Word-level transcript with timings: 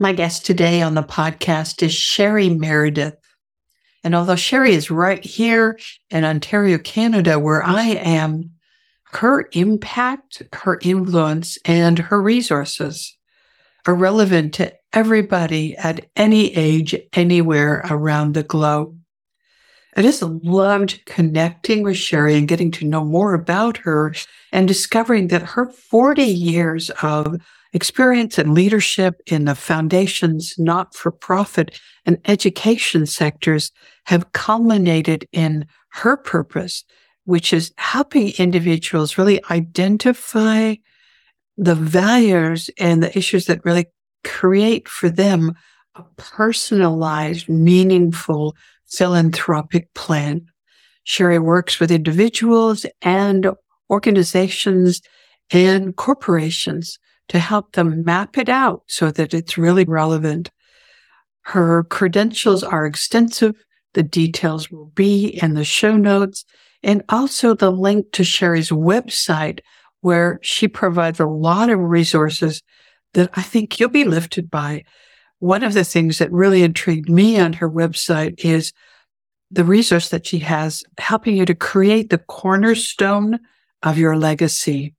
My 0.00 0.12
guest 0.12 0.46
today 0.46 0.80
on 0.80 0.94
the 0.94 1.02
podcast 1.02 1.82
is 1.82 1.92
Sherry 1.92 2.48
Meredith. 2.48 3.16
And 4.04 4.14
although 4.14 4.36
Sherry 4.36 4.74
is 4.74 4.92
right 4.92 5.24
here 5.24 5.76
in 6.10 6.24
Ontario, 6.24 6.78
Canada, 6.78 7.40
where 7.40 7.64
I 7.64 7.82
am, 7.82 8.52
her 9.10 9.48
impact, 9.50 10.44
her 10.52 10.78
influence, 10.82 11.58
and 11.64 11.98
her 11.98 12.22
resources 12.22 13.16
are 13.88 13.94
relevant 13.94 14.54
to 14.54 14.72
everybody 14.92 15.76
at 15.76 16.06
any 16.14 16.54
age, 16.54 16.94
anywhere 17.14 17.84
around 17.90 18.34
the 18.34 18.44
globe. 18.44 18.96
I 19.96 20.02
just 20.02 20.22
loved 20.22 21.00
connecting 21.06 21.82
with 21.82 21.96
Sherry 21.96 22.36
and 22.36 22.46
getting 22.46 22.70
to 22.70 22.86
know 22.86 23.04
more 23.04 23.34
about 23.34 23.78
her 23.78 24.14
and 24.52 24.68
discovering 24.68 25.26
that 25.28 25.42
her 25.42 25.68
40 25.68 26.22
years 26.22 26.90
of 27.02 27.40
experience 27.72 28.38
and 28.38 28.54
leadership 28.54 29.20
in 29.26 29.44
the 29.44 29.54
foundation's 29.54 30.54
not 30.58 30.94
for 30.94 31.10
profit 31.10 31.80
and 32.06 32.18
education 32.26 33.06
sectors 33.06 33.70
have 34.06 34.32
culminated 34.32 35.28
in 35.32 35.66
her 35.90 36.16
purpose, 36.16 36.84
which 37.24 37.52
is 37.52 37.72
helping 37.76 38.32
individuals 38.38 39.18
really 39.18 39.42
identify 39.50 40.74
the 41.56 41.74
values 41.74 42.70
and 42.78 43.02
the 43.02 43.16
issues 43.16 43.46
that 43.46 43.64
really 43.64 43.86
create 44.24 44.88
for 44.88 45.08
them 45.08 45.54
a 45.94 46.02
personalized, 46.16 47.48
meaningful 47.48 48.56
philanthropic 48.86 49.92
plan. 49.94 50.46
Sherry 51.04 51.38
works 51.38 51.80
with 51.80 51.90
individuals 51.90 52.86
and 53.02 53.50
organizations 53.90 55.02
and 55.50 55.96
corporations 55.96 56.98
to 57.28 57.38
help 57.38 57.72
them 57.72 58.04
map 58.04 58.38
it 58.38 58.48
out 58.48 58.82
so 58.86 59.10
that 59.10 59.34
it's 59.34 59.58
really 59.58 59.84
relevant. 59.84 60.50
Her 61.42 61.84
credentials 61.84 62.62
are 62.62 62.86
extensive. 62.86 63.54
The 63.94 64.02
details 64.02 64.70
will 64.70 64.86
be 64.94 65.26
in 65.42 65.54
the 65.54 65.64
show 65.64 65.96
notes 65.96 66.44
and 66.82 67.02
also 67.08 67.54
the 67.54 67.70
link 67.70 68.12
to 68.12 68.24
Sherry's 68.24 68.70
website 68.70 69.60
where 70.00 70.38
she 70.42 70.68
provides 70.68 71.20
a 71.20 71.26
lot 71.26 71.70
of 71.70 71.80
resources 71.80 72.62
that 73.14 73.30
I 73.34 73.42
think 73.42 73.80
you'll 73.80 73.88
be 73.88 74.04
lifted 74.04 74.50
by. 74.50 74.84
One 75.40 75.62
of 75.62 75.74
the 75.74 75.84
things 75.84 76.18
that 76.18 76.32
really 76.32 76.62
intrigued 76.62 77.08
me 77.08 77.38
on 77.38 77.54
her 77.54 77.70
website 77.70 78.44
is 78.44 78.72
the 79.50 79.64
resource 79.64 80.10
that 80.10 80.26
she 80.26 80.40
has 80.40 80.84
helping 80.98 81.36
you 81.36 81.46
to 81.46 81.54
create 81.54 82.10
the 82.10 82.18
cornerstone 82.18 83.38
of 83.82 83.98
your 83.98 84.16
legacy. 84.16 84.94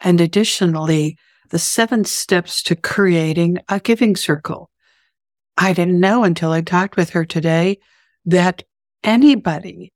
And 0.00 0.20
additionally, 0.20 1.18
the 1.50 1.58
seven 1.58 2.04
steps 2.04 2.62
to 2.64 2.76
creating 2.76 3.58
a 3.68 3.80
giving 3.80 4.16
circle. 4.16 4.70
I 5.56 5.72
didn't 5.72 6.00
know 6.00 6.24
until 6.24 6.52
I 6.52 6.60
talked 6.60 6.96
with 6.96 7.10
her 7.10 7.24
today 7.24 7.78
that 8.24 8.62
anybody 9.02 9.92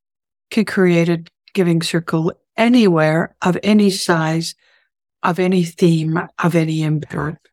can 0.49 0.65
create 0.65 1.09
a 1.09 1.23
giving 1.53 1.81
circle 1.81 2.33
anywhere 2.57 3.35
of 3.41 3.57
any 3.63 3.89
size, 3.89 4.55
of 5.23 5.39
any 5.39 5.63
theme, 5.63 6.19
of 6.39 6.55
any 6.55 6.83
impact. 6.83 7.49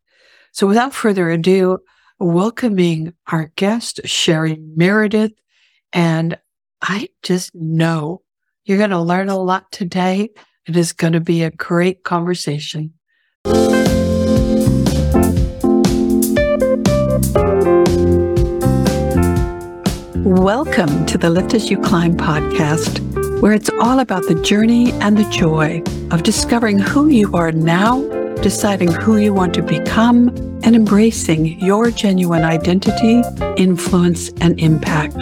So 0.53 0.67
without 0.67 0.95
further 0.95 1.31
ado, 1.31 1.79
welcoming 2.19 3.15
our 3.29 3.53
guest, 3.57 4.01
Sherry 4.05 4.59
Meredith. 4.77 5.33
And 5.93 6.39
I 6.83 7.09
just 7.23 7.55
know 7.55 8.23
you're 8.65 8.79
going 8.79 8.91
to 8.91 9.01
learn 9.01 9.29
a 9.29 9.39
lot 9.39 9.71
today. 9.73 10.31
It 10.69 10.77
is 10.77 10.93
going 10.93 11.15
to 11.15 11.21
be 11.21 11.43
a 11.43 11.51
great 11.51 12.05
conversation. 12.05 12.93
Welcome 20.27 21.07
to 21.07 21.17
the 21.17 21.31
Lift 21.31 21.55
As 21.55 21.71
You 21.71 21.79
Climb 21.79 22.19
podcast, 22.19 23.01
where 23.41 23.55
it's 23.55 23.71
all 23.81 24.01
about 24.01 24.25
the 24.29 24.35
journey 24.43 24.93
and 25.01 25.17
the 25.17 25.27
joy 25.31 25.83
of 26.11 26.23
discovering 26.23 26.79
who 26.79 27.09
you 27.09 27.35
are 27.35 27.51
now, 27.51 28.03
deciding 28.43 28.93
who 28.93 29.17
you 29.17 29.33
want 29.33 29.55
to 29.55 29.63
become, 29.63 30.29
and 30.65 30.77
embracing 30.77 31.59
your 31.61 31.91
genuine 31.91 32.45
identity, 32.45 33.23
influence, 33.57 34.29
and 34.43 34.61
impact. 34.61 35.17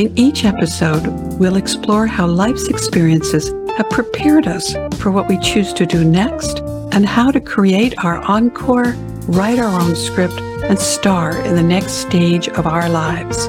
In 0.00 0.12
each 0.18 0.44
episode, 0.44 1.06
we'll 1.38 1.54
explore 1.54 2.08
how 2.08 2.26
life's 2.26 2.66
experiences 2.66 3.54
have 3.76 3.90
prepared 3.90 4.46
us 4.46 4.72
for 4.98 5.10
what 5.10 5.28
we 5.28 5.38
choose 5.38 5.72
to 5.72 5.86
do 5.86 6.04
next 6.04 6.60
and 6.92 7.04
how 7.04 7.30
to 7.30 7.40
create 7.40 7.94
our 8.04 8.18
encore, 8.18 8.94
write 9.26 9.58
our 9.58 9.80
own 9.80 9.96
script, 9.96 10.40
and 10.64 10.78
star 10.78 11.36
in 11.44 11.56
the 11.56 11.62
next 11.62 11.94
stage 11.94 12.48
of 12.48 12.66
our 12.66 12.88
lives. 12.88 13.48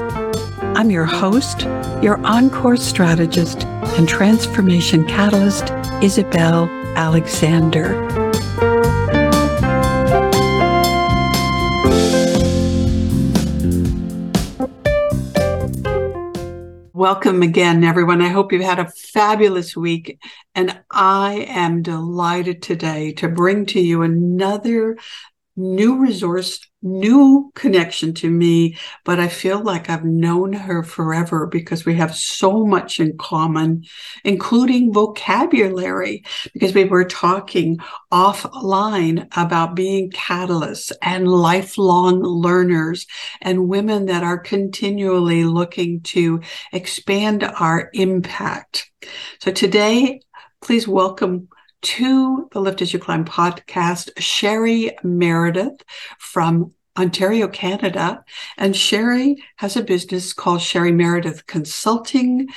I'm 0.76 0.90
your 0.90 1.04
host, 1.04 1.62
your 2.02 2.18
encore 2.26 2.76
strategist 2.76 3.64
and 3.64 4.08
transformation 4.08 5.06
catalyst, 5.06 5.70
Isabel 6.02 6.68
Alexander. 6.96 8.25
Welcome 16.96 17.42
again, 17.42 17.84
everyone. 17.84 18.22
I 18.22 18.28
hope 18.28 18.52
you've 18.52 18.62
had 18.62 18.78
a 18.78 18.88
fabulous 18.88 19.76
week. 19.76 20.18
And 20.54 20.80
I 20.90 21.44
am 21.46 21.82
delighted 21.82 22.62
today 22.62 23.12
to 23.18 23.28
bring 23.28 23.66
to 23.66 23.80
you 23.82 24.00
another 24.00 24.96
new 25.56 25.98
resource, 25.98 26.60
new 26.82 27.50
connection 27.54 28.12
to 28.14 28.30
me, 28.30 28.76
but 29.04 29.18
I 29.18 29.28
feel 29.28 29.60
like 29.62 29.88
I've 29.88 30.04
known 30.04 30.52
her 30.52 30.82
forever 30.82 31.46
because 31.46 31.84
we 31.84 31.94
have 31.94 32.14
so 32.14 32.66
much 32.66 33.00
in 33.00 33.16
common, 33.16 33.84
including 34.24 34.92
vocabulary, 34.92 36.24
because 36.52 36.74
we 36.74 36.84
were 36.84 37.04
talking 37.04 37.78
offline 38.12 39.26
about 39.36 39.74
being 39.74 40.10
catalysts 40.10 40.92
and 41.02 41.26
lifelong 41.26 42.22
learners 42.22 43.06
and 43.40 43.68
women 43.68 44.06
that 44.06 44.22
are 44.22 44.38
continually 44.38 45.44
looking 45.44 46.00
to 46.02 46.40
expand 46.72 47.42
our 47.42 47.90
impact. 47.94 48.90
So 49.40 49.50
today, 49.50 50.20
please 50.60 50.86
welcome 50.86 51.48
to 51.86 52.48
the 52.50 52.60
Lift 52.60 52.82
As 52.82 52.92
You 52.92 52.98
Climb 52.98 53.24
podcast, 53.24 54.10
Sherry 54.18 54.90
Meredith 55.04 55.84
from 56.18 56.72
Ontario, 56.98 57.46
Canada. 57.46 58.24
And 58.58 58.74
Sherry 58.74 59.36
has 59.58 59.76
a 59.76 59.84
business 59.84 60.32
called 60.32 60.60
Sherry 60.60 60.90
Meredith 60.90 61.46
Consulting. 61.46 62.48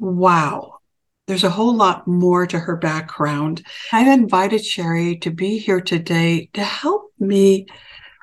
Wow. 0.00 0.80
There's 1.28 1.44
a 1.44 1.50
whole 1.50 1.76
lot 1.76 2.08
more 2.08 2.44
to 2.48 2.58
her 2.58 2.76
background. 2.76 3.64
I've 3.92 4.08
invited 4.08 4.64
Sherry 4.64 5.18
to 5.18 5.30
be 5.30 5.58
here 5.58 5.80
today 5.80 6.50
to 6.54 6.64
help 6.64 7.12
me 7.20 7.66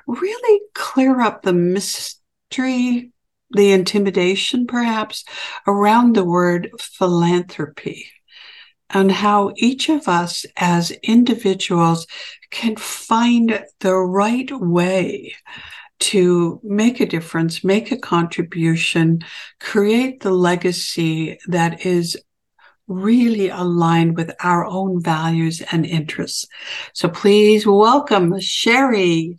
really 0.06 0.60
clear 0.74 1.22
up 1.22 1.40
the 1.40 1.54
mystery, 1.54 3.12
the 3.50 3.72
intimidation 3.72 4.66
perhaps 4.66 5.24
around 5.66 6.14
the 6.14 6.24
word 6.24 6.70
philanthropy 6.78 8.10
and 8.90 9.10
how 9.10 9.52
each 9.56 9.88
of 9.88 10.08
us 10.08 10.46
as 10.56 10.90
individuals 11.02 12.06
can 12.50 12.76
find 12.76 13.64
the 13.80 13.94
right 13.94 14.50
way 14.52 15.34
to 16.00 16.60
make 16.62 17.00
a 17.00 17.06
difference, 17.06 17.64
make 17.64 17.90
a 17.90 17.96
contribution, 17.96 19.20
create 19.60 20.20
the 20.20 20.30
legacy 20.30 21.38
that 21.46 21.86
is 21.86 22.16
really 22.86 23.48
aligned 23.48 24.16
with 24.16 24.30
our 24.40 24.66
own 24.66 25.02
values 25.02 25.62
and 25.72 25.86
interests. 25.86 26.46
So 26.92 27.08
please 27.08 27.66
welcome 27.66 28.38
Sherry. 28.40 29.38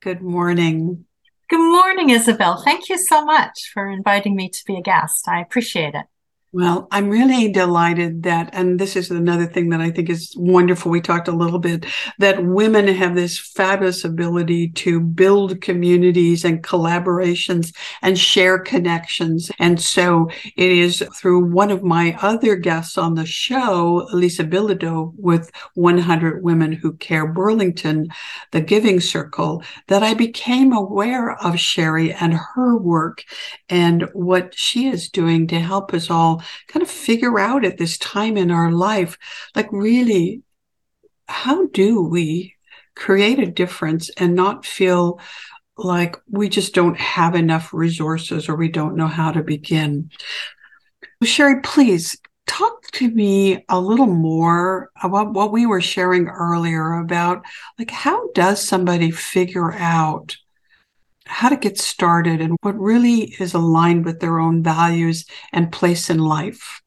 Good 0.00 0.22
morning. 0.22 1.04
Good 1.50 1.70
morning, 1.70 2.10
Isabel. 2.10 2.62
Thank 2.62 2.88
you 2.88 2.96
so 2.96 3.24
much 3.24 3.70
for 3.74 3.88
inviting 3.88 4.34
me 4.34 4.48
to 4.48 4.64
be 4.66 4.76
a 4.76 4.82
guest. 4.82 5.28
I 5.28 5.40
appreciate 5.40 5.94
it. 5.94 6.06
Well, 6.54 6.86
I'm 6.90 7.08
really 7.08 7.50
delighted 7.50 8.24
that, 8.24 8.50
and 8.52 8.78
this 8.78 8.94
is 8.94 9.10
another 9.10 9.46
thing 9.46 9.70
that 9.70 9.80
I 9.80 9.90
think 9.90 10.10
is 10.10 10.34
wonderful. 10.36 10.90
We 10.90 11.00
talked 11.00 11.28
a 11.28 11.32
little 11.32 11.58
bit 11.58 11.86
that 12.18 12.44
women 12.44 12.88
have 12.88 13.14
this 13.14 13.38
fabulous 13.38 14.04
ability 14.04 14.68
to 14.72 15.00
build 15.00 15.62
communities 15.62 16.44
and 16.44 16.62
collaborations 16.62 17.74
and 18.02 18.18
share 18.18 18.58
connections. 18.58 19.50
And 19.60 19.80
so 19.80 20.28
it 20.58 20.70
is 20.70 21.02
through 21.16 21.50
one 21.50 21.70
of 21.70 21.82
my 21.82 22.18
other 22.20 22.54
guests 22.56 22.98
on 22.98 23.14
the 23.14 23.24
show, 23.24 24.06
Lisa 24.12 24.44
Bilodeau 24.44 25.14
with 25.16 25.50
100 25.72 26.42
Women 26.42 26.72
Who 26.72 26.92
Care 26.98 27.26
Burlington, 27.26 28.08
the 28.50 28.60
Giving 28.60 29.00
Circle, 29.00 29.62
that 29.88 30.02
I 30.02 30.12
became 30.12 30.74
aware 30.74 31.32
of 31.42 31.58
Sherry 31.58 32.12
and 32.12 32.34
her 32.34 32.76
work 32.76 33.24
and 33.70 34.06
what 34.12 34.54
she 34.54 34.88
is 34.88 35.08
doing 35.08 35.46
to 35.46 35.58
help 35.58 35.94
us 35.94 36.10
all 36.10 36.41
kind 36.68 36.82
of 36.82 36.90
figure 36.90 37.38
out 37.38 37.64
at 37.64 37.78
this 37.78 37.98
time 37.98 38.36
in 38.36 38.50
our 38.50 38.70
life, 38.70 39.18
like 39.54 39.70
really, 39.72 40.42
how 41.28 41.66
do 41.68 42.02
we 42.02 42.56
create 42.94 43.38
a 43.38 43.46
difference 43.46 44.10
and 44.10 44.34
not 44.34 44.66
feel 44.66 45.18
like 45.76 46.16
we 46.30 46.48
just 46.48 46.74
don't 46.74 46.98
have 46.98 47.34
enough 47.34 47.72
resources 47.72 48.48
or 48.48 48.56
we 48.56 48.68
don't 48.68 48.96
know 48.96 49.06
how 49.06 49.32
to 49.32 49.42
begin. 49.42 50.10
Sherry, 51.22 51.60
please 51.62 52.18
talk 52.46 52.90
to 52.92 53.10
me 53.10 53.64
a 53.68 53.80
little 53.80 54.06
more 54.06 54.90
about 55.02 55.32
what 55.32 55.52
we 55.52 55.64
were 55.64 55.80
sharing 55.80 56.26
earlier 56.26 56.98
about 56.98 57.44
like 57.78 57.90
how 57.90 58.30
does 58.32 58.60
somebody 58.60 59.10
figure 59.10 59.72
out 59.72 60.36
how 61.26 61.48
to 61.48 61.56
get 61.56 61.78
started 61.78 62.40
and 62.40 62.56
what 62.62 62.78
really 62.78 63.34
is 63.38 63.54
aligned 63.54 64.04
with 64.04 64.20
their 64.20 64.38
own 64.38 64.62
values 64.62 65.24
and 65.52 65.72
place 65.72 66.10
in 66.10 66.18
life. 66.18 66.82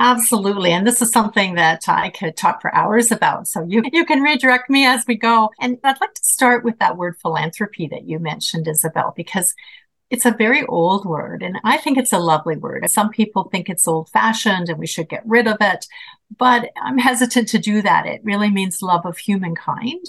Absolutely. 0.00 0.72
And 0.72 0.86
this 0.86 1.00
is 1.00 1.12
something 1.12 1.54
that 1.54 1.88
I 1.88 2.10
could 2.10 2.36
talk 2.36 2.60
for 2.60 2.74
hours 2.74 3.12
about. 3.12 3.46
So 3.46 3.64
you, 3.66 3.82
you 3.92 4.04
can 4.04 4.22
redirect 4.22 4.68
me 4.68 4.84
as 4.84 5.04
we 5.06 5.14
go. 5.14 5.50
And 5.60 5.78
I'd 5.84 6.00
like 6.00 6.14
to 6.14 6.24
start 6.24 6.64
with 6.64 6.78
that 6.80 6.96
word 6.96 7.16
philanthropy 7.22 7.86
that 7.88 8.04
you 8.04 8.18
mentioned, 8.18 8.66
Isabel, 8.66 9.14
because 9.16 9.54
it's 10.10 10.26
a 10.26 10.32
very 10.32 10.66
old 10.66 11.06
word. 11.06 11.42
And 11.42 11.58
I 11.64 11.76
think 11.76 11.96
it's 11.96 12.12
a 12.12 12.18
lovely 12.18 12.56
word. 12.56 12.88
Some 12.90 13.10
people 13.10 13.44
think 13.44 13.68
it's 13.68 13.88
old 13.88 14.10
fashioned 14.10 14.68
and 14.68 14.78
we 14.78 14.86
should 14.86 15.08
get 15.08 15.26
rid 15.26 15.46
of 15.46 15.56
it. 15.60 15.86
But 16.36 16.70
I'm 16.82 16.98
hesitant 16.98 17.48
to 17.48 17.58
do 17.58 17.80
that. 17.82 18.06
It 18.06 18.20
really 18.24 18.50
means 18.50 18.82
love 18.82 19.06
of 19.06 19.16
humankind. 19.16 20.04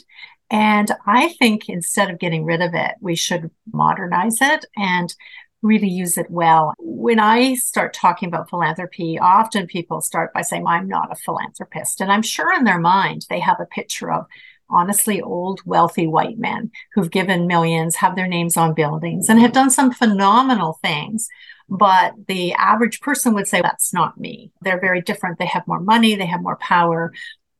And 0.55 0.89
I 1.05 1.33
think 1.33 1.67
instead 1.67 2.09
of 2.09 2.17
getting 2.17 2.45
rid 2.45 2.61
of 2.61 2.73
it, 2.73 2.93
we 3.01 3.17
should 3.17 3.51
modernize 3.73 4.37
it 4.39 4.63
and 4.77 5.13
really 5.61 5.89
use 5.89 6.17
it 6.17 6.27
well. 6.29 6.73
When 6.79 7.19
I 7.19 7.55
start 7.55 7.93
talking 7.93 8.29
about 8.29 8.49
philanthropy, 8.49 9.19
often 9.19 9.67
people 9.67 9.99
start 9.99 10.33
by 10.33 10.43
saying, 10.43 10.65
I'm 10.65 10.87
not 10.87 11.11
a 11.11 11.15
philanthropist. 11.15 11.99
And 11.99 12.09
I'm 12.09 12.21
sure 12.21 12.53
in 12.53 12.63
their 12.63 12.79
mind, 12.79 13.25
they 13.29 13.41
have 13.41 13.59
a 13.59 13.65
picture 13.65 14.09
of 14.09 14.27
honestly 14.69 15.21
old, 15.21 15.59
wealthy 15.65 16.07
white 16.07 16.37
men 16.37 16.71
who've 16.93 17.11
given 17.11 17.47
millions, 17.47 17.97
have 17.97 18.15
their 18.15 18.25
names 18.25 18.55
on 18.55 18.73
buildings, 18.73 19.27
and 19.27 19.41
have 19.41 19.51
done 19.51 19.69
some 19.69 19.91
phenomenal 19.91 20.79
things. 20.81 21.27
But 21.67 22.13
the 22.29 22.53
average 22.53 23.01
person 23.01 23.33
would 23.33 23.49
say, 23.49 23.61
that's 23.61 23.93
not 23.93 24.17
me. 24.17 24.51
They're 24.61 24.79
very 24.79 25.01
different. 25.01 25.37
They 25.37 25.47
have 25.47 25.67
more 25.67 25.81
money, 25.81 26.15
they 26.15 26.27
have 26.27 26.41
more 26.41 26.57
power, 26.57 27.11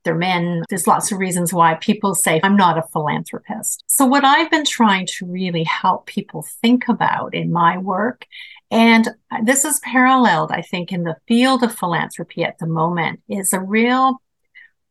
they're 0.06 0.16
men. 0.16 0.64
There's 0.70 0.88
lots 0.88 1.12
of 1.12 1.20
reasons 1.20 1.52
why 1.52 1.76
people 1.76 2.16
say, 2.16 2.40
I'm 2.44 2.56
not 2.56 2.78
a 2.78 2.88
philanthropist. 2.94 3.84
So, 3.88 4.06
what 4.06 4.24
I've 4.24 4.50
been 4.50 4.64
trying 4.64 5.08
to 5.18 5.26
really 5.26 5.64
help 5.64 6.06
people 6.06 6.46
think 6.62 6.88
about 6.88 7.34
in 7.36 7.52
my 7.52 7.78
work, 7.78 8.26
and 8.72 9.10
this 9.44 9.66
is 9.66 9.80
paralleled, 9.80 10.52
I 10.52 10.62
think, 10.62 10.92
in 10.92 11.04
the 11.04 11.18
field 11.28 11.64
of 11.64 11.76
philanthropy 11.76 12.44
at 12.44 12.58
the 12.60 12.68
moment, 12.68 13.20
is 13.28 13.52
a 13.52 13.60
real 13.60 14.22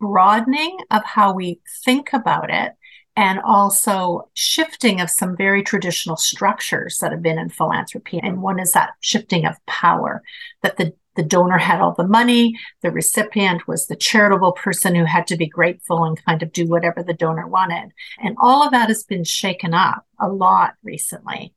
broadening 0.00 0.76
of 0.90 1.02
how 1.04 1.32
we 1.32 1.60
think 1.84 2.12
about 2.12 2.50
it 2.50 2.72
and 3.16 3.38
also 3.40 4.28
shifting 4.34 5.00
of 5.00 5.08
some 5.08 5.36
very 5.36 5.62
traditional 5.62 6.16
structures 6.16 6.98
that 6.98 7.12
have 7.12 7.22
been 7.22 7.38
in 7.38 7.48
philanthropy. 7.48 8.18
And 8.20 8.42
one 8.42 8.58
is 8.58 8.72
that 8.72 8.94
shifting 9.00 9.46
of 9.46 9.54
power, 9.66 10.22
that 10.62 10.76
the 10.76 10.94
the 11.16 11.22
donor 11.22 11.58
had 11.58 11.80
all 11.80 11.94
the 11.94 12.06
money. 12.06 12.58
The 12.82 12.90
recipient 12.90 13.66
was 13.68 13.86
the 13.86 13.96
charitable 13.96 14.52
person 14.52 14.94
who 14.94 15.04
had 15.04 15.26
to 15.28 15.36
be 15.36 15.46
grateful 15.46 16.04
and 16.04 16.22
kind 16.24 16.42
of 16.42 16.52
do 16.52 16.66
whatever 16.66 17.02
the 17.02 17.14
donor 17.14 17.46
wanted. 17.46 17.92
And 18.22 18.36
all 18.40 18.64
of 18.64 18.72
that 18.72 18.88
has 18.88 19.04
been 19.04 19.24
shaken 19.24 19.74
up 19.74 20.06
a 20.18 20.28
lot 20.28 20.74
recently. 20.82 21.54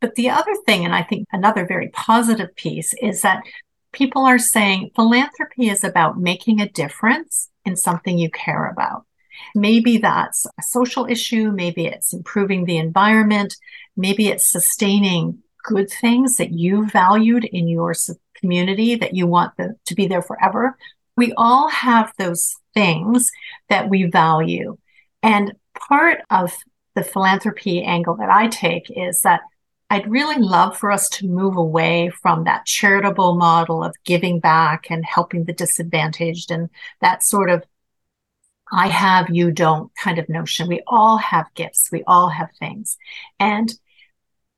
But 0.00 0.14
the 0.14 0.30
other 0.30 0.54
thing, 0.66 0.84
and 0.84 0.94
I 0.94 1.02
think 1.02 1.26
another 1.32 1.66
very 1.66 1.88
positive 1.88 2.54
piece, 2.54 2.94
is 3.00 3.22
that 3.22 3.42
people 3.92 4.26
are 4.26 4.38
saying 4.38 4.90
philanthropy 4.94 5.68
is 5.68 5.82
about 5.82 6.20
making 6.20 6.60
a 6.60 6.68
difference 6.68 7.48
in 7.64 7.76
something 7.76 8.18
you 8.18 8.30
care 8.30 8.70
about. 8.70 9.04
Maybe 9.54 9.98
that's 9.98 10.46
a 10.46 10.62
social 10.62 11.06
issue. 11.06 11.50
Maybe 11.50 11.86
it's 11.86 12.12
improving 12.12 12.64
the 12.64 12.78
environment. 12.78 13.56
Maybe 13.96 14.28
it's 14.28 14.50
sustaining 14.50 15.38
good 15.64 15.90
things 15.90 16.36
that 16.36 16.52
you 16.52 16.86
valued 16.86 17.44
in 17.44 17.68
your 17.68 17.94
community 18.40 18.94
that 18.96 19.14
you 19.14 19.26
want 19.26 19.56
the, 19.56 19.74
to 19.86 19.94
be 19.94 20.06
there 20.06 20.22
forever. 20.22 20.76
We 21.16 21.32
all 21.36 21.68
have 21.68 22.12
those 22.18 22.54
things 22.74 23.30
that 23.68 23.88
we 23.88 24.04
value. 24.04 24.78
And 25.22 25.54
part 25.88 26.18
of 26.30 26.54
the 26.94 27.02
philanthropy 27.02 27.82
angle 27.82 28.16
that 28.16 28.30
I 28.30 28.48
take 28.48 28.90
is 28.90 29.20
that 29.20 29.40
I'd 29.90 30.10
really 30.10 30.40
love 30.40 30.76
for 30.76 30.90
us 30.90 31.08
to 31.10 31.26
move 31.26 31.56
away 31.56 32.10
from 32.10 32.44
that 32.44 32.66
charitable 32.66 33.36
model 33.36 33.82
of 33.82 33.94
giving 34.04 34.38
back 34.38 34.90
and 34.90 35.04
helping 35.04 35.44
the 35.44 35.52
disadvantaged 35.52 36.50
and 36.50 36.68
that 37.00 37.24
sort 37.24 37.50
of 37.50 37.64
I 38.70 38.88
have, 38.88 39.30
you 39.30 39.50
don't 39.50 39.90
kind 39.96 40.18
of 40.18 40.28
notion. 40.28 40.68
We 40.68 40.82
all 40.86 41.16
have 41.16 41.46
gifts. 41.54 41.88
We 41.90 42.04
all 42.06 42.28
have 42.28 42.50
things. 42.58 42.98
And 43.40 43.72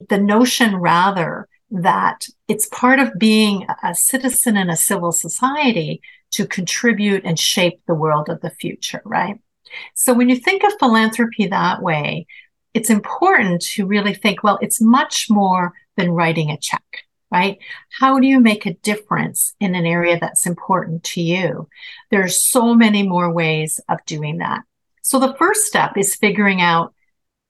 the 0.09 0.19
notion 0.19 0.77
rather 0.77 1.49
that 1.71 2.27
it's 2.49 2.67
part 2.67 2.99
of 2.99 3.19
being 3.19 3.67
a 3.83 3.95
citizen 3.95 4.57
in 4.57 4.71
a 4.71 4.77
civil 4.77 5.13
society 5.13 6.01
to 6.33 6.47
contribute 6.47 7.25
and 7.25 7.39
shape 7.39 7.81
the 7.87 7.95
world 7.95 8.29
of 8.29 8.41
the 8.41 8.51
future, 8.51 9.03
right? 9.05 9.41
So 9.95 10.13
when 10.13 10.29
you 10.29 10.37
think 10.37 10.65
of 10.65 10.73
philanthropy 10.79 11.47
that 11.47 11.83
way, 11.83 12.27
it's 12.75 12.91
important 12.91 13.63
to 13.63 13.87
really 13.87 14.15
think, 14.15 14.43
well, 14.43 14.59
it's 14.61 14.81
much 14.81 15.29
more 15.29 15.73
than 15.97 16.13
writing 16.13 16.51
a 16.51 16.59
check, 16.59 16.85
right? 17.31 17.59
How 17.99 18.19
do 18.19 18.27
you 18.27 18.41
make 18.41 18.67
a 18.67 18.75
difference 18.75 19.55
in 19.61 19.75
an 19.75 19.87
area 19.87 20.19
that's 20.21 20.47
important 20.47 21.05
to 21.05 21.21
you? 21.21 21.69
There's 22.11 22.45
so 22.45 22.75
many 22.75 23.03
more 23.03 23.33
ways 23.33 23.81
of 23.89 24.05
doing 24.07 24.39
that. 24.39 24.63
So 25.03 25.19
the 25.19 25.35
first 25.35 25.67
step 25.67 25.97
is 25.97 26.15
figuring 26.15 26.61
out 26.61 26.95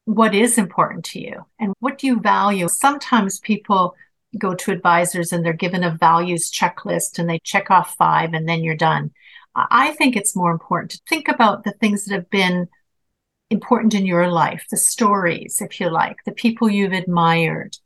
what 0.05 0.35
is 0.35 0.59
important 0.59 1.05
to 1.05 1.21
you 1.21 1.45
and 1.59 1.75
what 1.81 1.99
do 1.99 2.07
you 2.07 2.21
value. 2.21 2.69
Sometimes 2.69 3.39
people 3.39 3.95
go 4.39 4.55
to 4.55 4.71
advisors 4.71 5.33
and 5.33 5.45
they're 5.45 5.53
given 5.53 5.85
a 5.85 5.97
values 5.97 6.51
checklist 6.51 7.19
and 7.19 7.29
they 7.29 7.41
check 7.41 7.71
off 7.71 7.95
five 7.97 8.33
and 8.33 8.49
then 8.49 8.63
you're 8.63 8.77
done. 8.77 9.11
I 9.55 9.93
think 9.93 10.17
it's 10.17 10.37
more 10.37 10.53
important 10.53 10.93
to 10.93 11.01
think 11.09 11.29
about 11.29 11.65
the 11.65 11.73
things 11.73 12.05
that 12.05 12.15
have 12.15 12.31
been 12.31 12.69
important 13.51 13.95
in 13.95 14.07
your 14.07 14.29
life, 14.29 14.65
the 14.71 14.77
stories, 14.77 15.59
if 15.61 15.81
you 15.81 15.91
like, 15.91 16.19
the 16.25 16.33
people 16.33 16.71
you've 16.71 16.93
admired, 16.93 17.77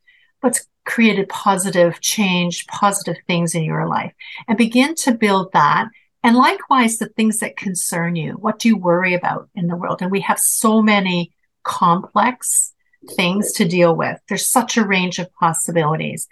what's 0.40 0.66
created 0.84 1.28
positive 1.30 2.00
change, 2.00 2.66
positive 2.66 3.16
things 3.26 3.54
in 3.54 3.64
your 3.64 3.88
life, 3.88 4.12
and 4.46 4.58
begin 4.58 4.94
to 4.96 5.14
build 5.14 5.52
that. 5.52 5.88
And 6.22 6.36
likewise, 6.36 6.98
the 6.98 7.08
things 7.08 7.38
that 7.38 7.56
concern 7.56 8.16
you. 8.16 8.32
What 8.32 8.58
do 8.58 8.68
you 8.68 8.76
worry 8.76 9.14
about 9.14 9.48
in 9.54 9.66
the 9.66 9.76
world? 9.76 10.02
And 10.02 10.10
we 10.10 10.20
have 10.20 10.38
so 10.38 10.82
many 10.82 11.32
complex 11.62 12.72
things 13.16 13.52
to 13.52 13.66
deal 13.66 13.94
with. 13.94 14.18
There's 14.28 14.46
such 14.46 14.76
a 14.76 14.86
range 14.86 15.18
of 15.18 15.32
possibilities. 15.34 16.28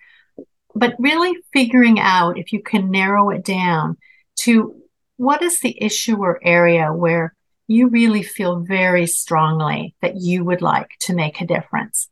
But 0.74 0.94
really 0.98 1.36
figuring 1.52 2.00
out 2.00 2.38
if 2.38 2.52
you 2.52 2.62
can 2.62 2.90
narrow 2.90 3.30
it 3.30 3.44
down 3.44 3.96
to 4.40 4.74
what 5.16 5.42
is 5.42 5.60
the 5.60 5.80
issue 5.82 6.16
or 6.16 6.40
area 6.42 6.92
where 6.92 7.34
you 7.68 7.88
really 7.88 8.22
feel 8.22 8.60
very 8.60 9.06
strongly 9.06 9.94
that 10.02 10.16
you 10.16 10.44
would 10.44 10.62
like 10.62 10.90
to 11.00 11.14
make 11.14 11.40
a 11.40 11.46
difference. 11.46 12.08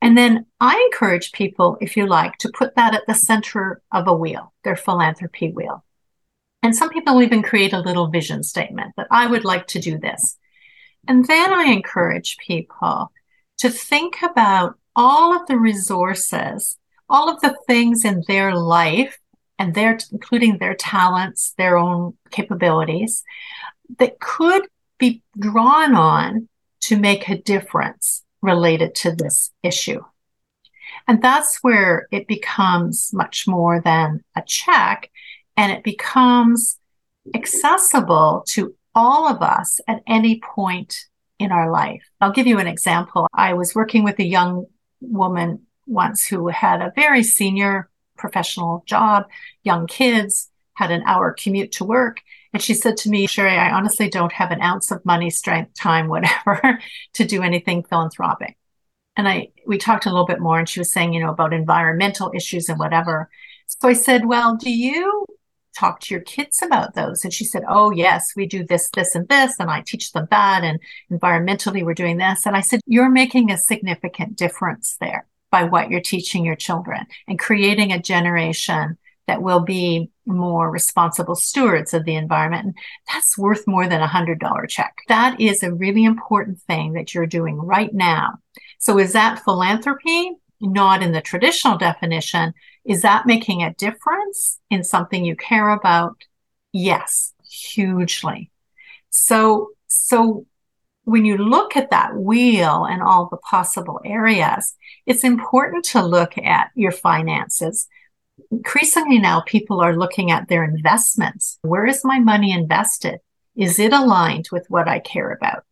And 0.00 0.18
then 0.18 0.46
I 0.60 0.88
encourage 0.92 1.32
people, 1.32 1.78
if 1.80 1.96
you 1.96 2.06
like, 2.06 2.36
to 2.38 2.52
put 2.52 2.76
that 2.76 2.94
at 2.94 3.06
the 3.06 3.14
center 3.14 3.80
of 3.92 4.06
a 4.06 4.14
wheel, 4.14 4.52
their 4.62 4.76
philanthropy 4.76 5.50
wheel. 5.50 5.84
And 6.62 6.76
some 6.76 6.90
people 6.90 7.22
even 7.22 7.42
create 7.42 7.72
a 7.72 7.80
little 7.80 8.08
vision 8.08 8.42
statement 8.42 8.92
that 8.96 9.06
I 9.10 9.26
would 9.26 9.44
like 9.44 9.66
to 9.68 9.78
do 9.78 9.98
this. 9.98 10.38
And 11.06 11.26
then 11.26 11.52
I 11.52 11.64
encourage 11.64 12.36
people 12.38 13.12
to 13.58 13.70
think 13.70 14.22
about 14.22 14.78
all 14.96 15.34
of 15.34 15.46
the 15.46 15.58
resources, 15.58 16.78
all 17.08 17.28
of 17.28 17.40
the 17.40 17.56
things 17.66 18.04
in 18.04 18.22
their 18.26 18.54
life 18.54 19.18
and 19.58 19.74
their, 19.74 19.98
including 20.10 20.58
their 20.58 20.74
talents, 20.74 21.54
their 21.56 21.76
own 21.76 22.16
capabilities 22.30 23.22
that 23.98 24.18
could 24.20 24.66
be 24.98 25.22
drawn 25.38 25.94
on 25.94 26.48
to 26.80 26.98
make 26.98 27.28
a 27.28 27.38
difference 27.38 28.22
related 28.42 28.94
to 28.94 29.12
this 29.12 29.50
issue. 29.62 30.00
And 31.06 31.22
that's 31.22 31.58
where 31.62 32.08
it 32.10 32.26
becomes 32.26 33.10
much 33.12 33.46
more 33.46 33.80
than 33.80 34.22
a 34.36 34.42
check 34.46 35.10
and 35.56 35.72
it 35.72 35.84
becomes 35.84 36.78
accessible 37.34 38.44
to 38.48 38.74
all 38.94 39.28
of 39.28 39.42
us 39.42 39.80
at 39.88 40.02
any 40.06 40.40
point 40.40 41.06
in 41.38 41.52
our 41.52 41.70
life. 41.70 42.02
I'll 42.20 42.32
give 42.32 42.46
you 42.46 42.58
an 42.58 42.66
example. 42.66 43.26
I 43.32 43.54
was 43.54 43.74
working 43.74 44.04
with 44.04 44.18
a 44.18 44.24
young 44.24 44.66
woman 45.00 45.63
once 45.86 46.26
who 46.26 46.48
had 46.48 46.80
a 46.80 46.92
very 46.94 47.22
senior 47.22 47.88
professional 48.16 48.82
job, 48.86 49.24
young 49.62 49.86
kids, 49.86 50.50
had 50.74 50.90
an 50.90 51.02
hour 51.06 51.32
commute 51.32 51.72
to 51.72 51.84
work. 51.84 52.20
And 52.52 52.62
she 52.62 52.74
said 52.74 52.96
to 52.98 53.10
me, 53.10 53.26
Sherry, 53.26 53.56
I 53.56 53.72
honestly 53.72 54.08
don't 54.08 54.32
have 54.32 54.50
an 54.50 54.60
ounce 54.60 54.90
of 54.90 55.04
money, 55.04 55.30
strength, 55.30 55.74
time, 55.74 56.08
whatever, 56.08 56.78
to 57.14 57.24
do 57.24 57.42
anything 57.42 57.84
philanthropic. 57.84 58.56
And 59.16 59.28
I, 59.28 59.48
we 59.66 59.78
talked 59.78 60.06
a 60.06 60.10
little 60.10 60.26
bit 60.26 60.40
more 60.40 60.58
and 60.58 60.68
she 60.68 60.80
was 60.80 60.92
saying, 60.92 61.12
you 61.12 61.20
know, 61.20 61.30
about 61.30 61.52
environmental 61.52 62.32
issues 62.34 62.68
and 62.68 62.78
whatever. 62.78 63.30
So 63.66 63.88
I 63.88 63.92
said, 63.92 64.26
well, 64.26 64.56
do 64.56 64.70
you 64.70 65.24
talk 65.76 66.00
to 66.00 66.14
your 66.14 66.22
kids 66.22 66.60
about 66.62 66.94
those? 66.94 67.24
And 67.24 67.32
she 67.32 67.44
said, 67.44 67.62
Oh, 67.68 67.90
yes, 67.90 68.24
we 68.36 68.46
do 68.46 68.64
this, 68.64 68.88
this, 68.94 69.14
and 69.14 69.28
this. 69.28 69.54
And 69.58 69.70
I 69.70 69.82
teach 69.84 70.12
them 70.12 70.28
that. 70.30 70.62
And 70.62 70.78
environmentally, 71.10 71.84
we're 71.84 71.94
doing 71.94 72.18
this. 72.18 72.46
And 72.46 72.56
I 72.56 72.60
said, 72.60 72.80
You're 72.86 73.10
making 73.10 73.50
a 73.50 73.58
significant 73.58 74.36
difference 74.36 74.96
there 75.00 75.26
by 75.54 75.62
what 75.62 75.88
you're 75.88 76.00
teaching 76.00 76.44
your 76.44 76.56
children 76.56 77.06
and 77.28 77.38
creating 77.38 77.92
a 77.92 78.02
generation 78.02 78.98
that 79.28 79.40
will 79.40 79.60
be 79.60 80.10
more 80.26 80.68
responsible 80.68 81.36
stewards 81.36 81.94
of 81.94 82.04
the 82.04 82.16
environment. 82.16 82.64
And 82.64 82.74
that's 83.06 83.38
worth 83.38 83.64
more 83.64 83.86
than 83.86 84.00
a 84.00 84.08
hundred 84.08 84.40
dollar 84.40 84.66
check. 84.66 84.96
That 85.06 85.40
is 85.40 85.62
a 85.62 85.72
really 85.72 86.02
important 86.02 86.60
thing 86.62 86.94
that 86.94 87.14
you're 87.14 87.26
doing 87.26 87.56
right 87.56 87.94
now. 87.94 88.38
So 88.80 88.98
is 88.98 89.12
that 89.12 89.44
philanthropy? 89.44 90.32
Not 90.60 91.04
in 91.04 91.12
the 91.12 91.20
traditional 91.20 91.78
definition. 91.78 92.52
Is 92.84 93.02
that 93.02 93.24
making 93.24 93.62
a 93.62 93.74
difference 93.74 94.58
in 94.70 94.82
something 94.82 95.24
you 95.24 95.36
care 95.36 95.68
about? 95.68 96.16
Yes, 96.72 97.32
hugely. 97.48 98.50
So, 99.10 99.68
so 99.86 100.46
when 101.04 101.24
you 101.24 101.36
look 101.36 101.76
at 101.76 101.90
that 101.90 102.16
wheel 102.16 102.86
and 102.86 103.02
all 103.02 103.28
the 103.30 103.36
possible 103.36 104.00
areas, 104.04 104.74
it's 105.06 105.24
important 105.24 105.84
to 105.86 106.02
look 106.02 106.38
at 106.38 106.70
your 106.74 106.92
finances 106.92 107.88
increasingly 108.50 109.18
now 109.18 109.42
people 109.42 109.80
are 109.80 109.96
looking 109.96 110.30
at 110.30 110.48
their 110.48 110.64
investments. 110.64 111.58
Where 111.62 111.86
is 111.86 112.04
my 112.04 112.18
money 112.18 112.52
invested? 112.52 113.20
Is 113.56 113.78
it 113.78 113.92
aligned 113.92 114.48
with 114.50 114.66
what 114.68 114.88
I 114.88 114.98
care 114.98 115.30
about? 115.30 115.64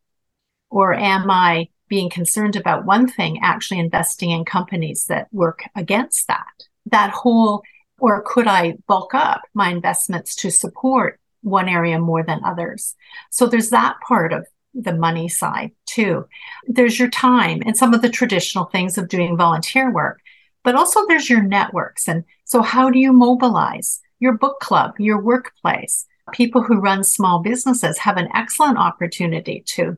Or 0.71 0.95
am 0.95 1.31
I 1.31 1.69
being 1.89 2.09
concerned 2.09 2.57
about 2.57 2.87
one 2.87 3.09
thing, 3.09 3.41
actually 3.43 3.81
investing 3.81 4.31
in 4.31 4.45
companies 4.45 5.07
that 5.07 5.29
work 5.33 5.65
against 5.75 6.29
that? 6.29 6.53
That 6.87 7.11
whole, 7.11 7.62
or 7.99 8.23
could 8.23 8.47
I 8.47 8.77
bulk 8.87 9.15
up 9.15 9.43
my 9.55 9.71
investments 9.71 10.35
to 10.37 10.51
support 10.51 11.21
one 11.43 11.69
area 11.69 11.99
more 11.99 12.23
than 12.23 12.45
others? 12.45 12.95
So 13.31 13.47
there's 13.47 13.71
that 13.71 13.97
part 14.07 14.33
of 14.33 14.47
the 14.75 14.95
money 14.95 15.29
side 15.29 15.73
too. 15.87 16.26
There's 16.67 16.99
your 16.99 17.11
time 17.11 17.62
and 17.67 17.76
some 17.76 17.93
of 17.95 18.02
the 18.02 18.09
traditional 18.09 18.67
things 18.67 18.97
of 18.97 19.09
doing 19.09 19.37
volunteer 19.37 19.93
work 19.93 20.21
but 20.62 20.75
also 20.75 21.07
there's 21.07 21.29
your 21.29 21.43
networks. 21.43 22.09
And 22.09 22.25
so 22.45 22.62
how 22.62 22.91
do 22.91 22.99
you 22.99 23.12
mobilize 23.12 24.00
your 24.21 24.35
book 24.35 24.61
club, 24.61 24.95
your 24.99 25.21
workplace? 25.21 26.07
People 26.33 26.62
who 26.62 26.81
run 26.81 27.02
small 27.02 27.41
businesses 27.41 27.99
have 27.99 28.17
an 28.17 28.29
excellent 28.35 28.79
opportunity 28.79 29.64
to 29.67 29.97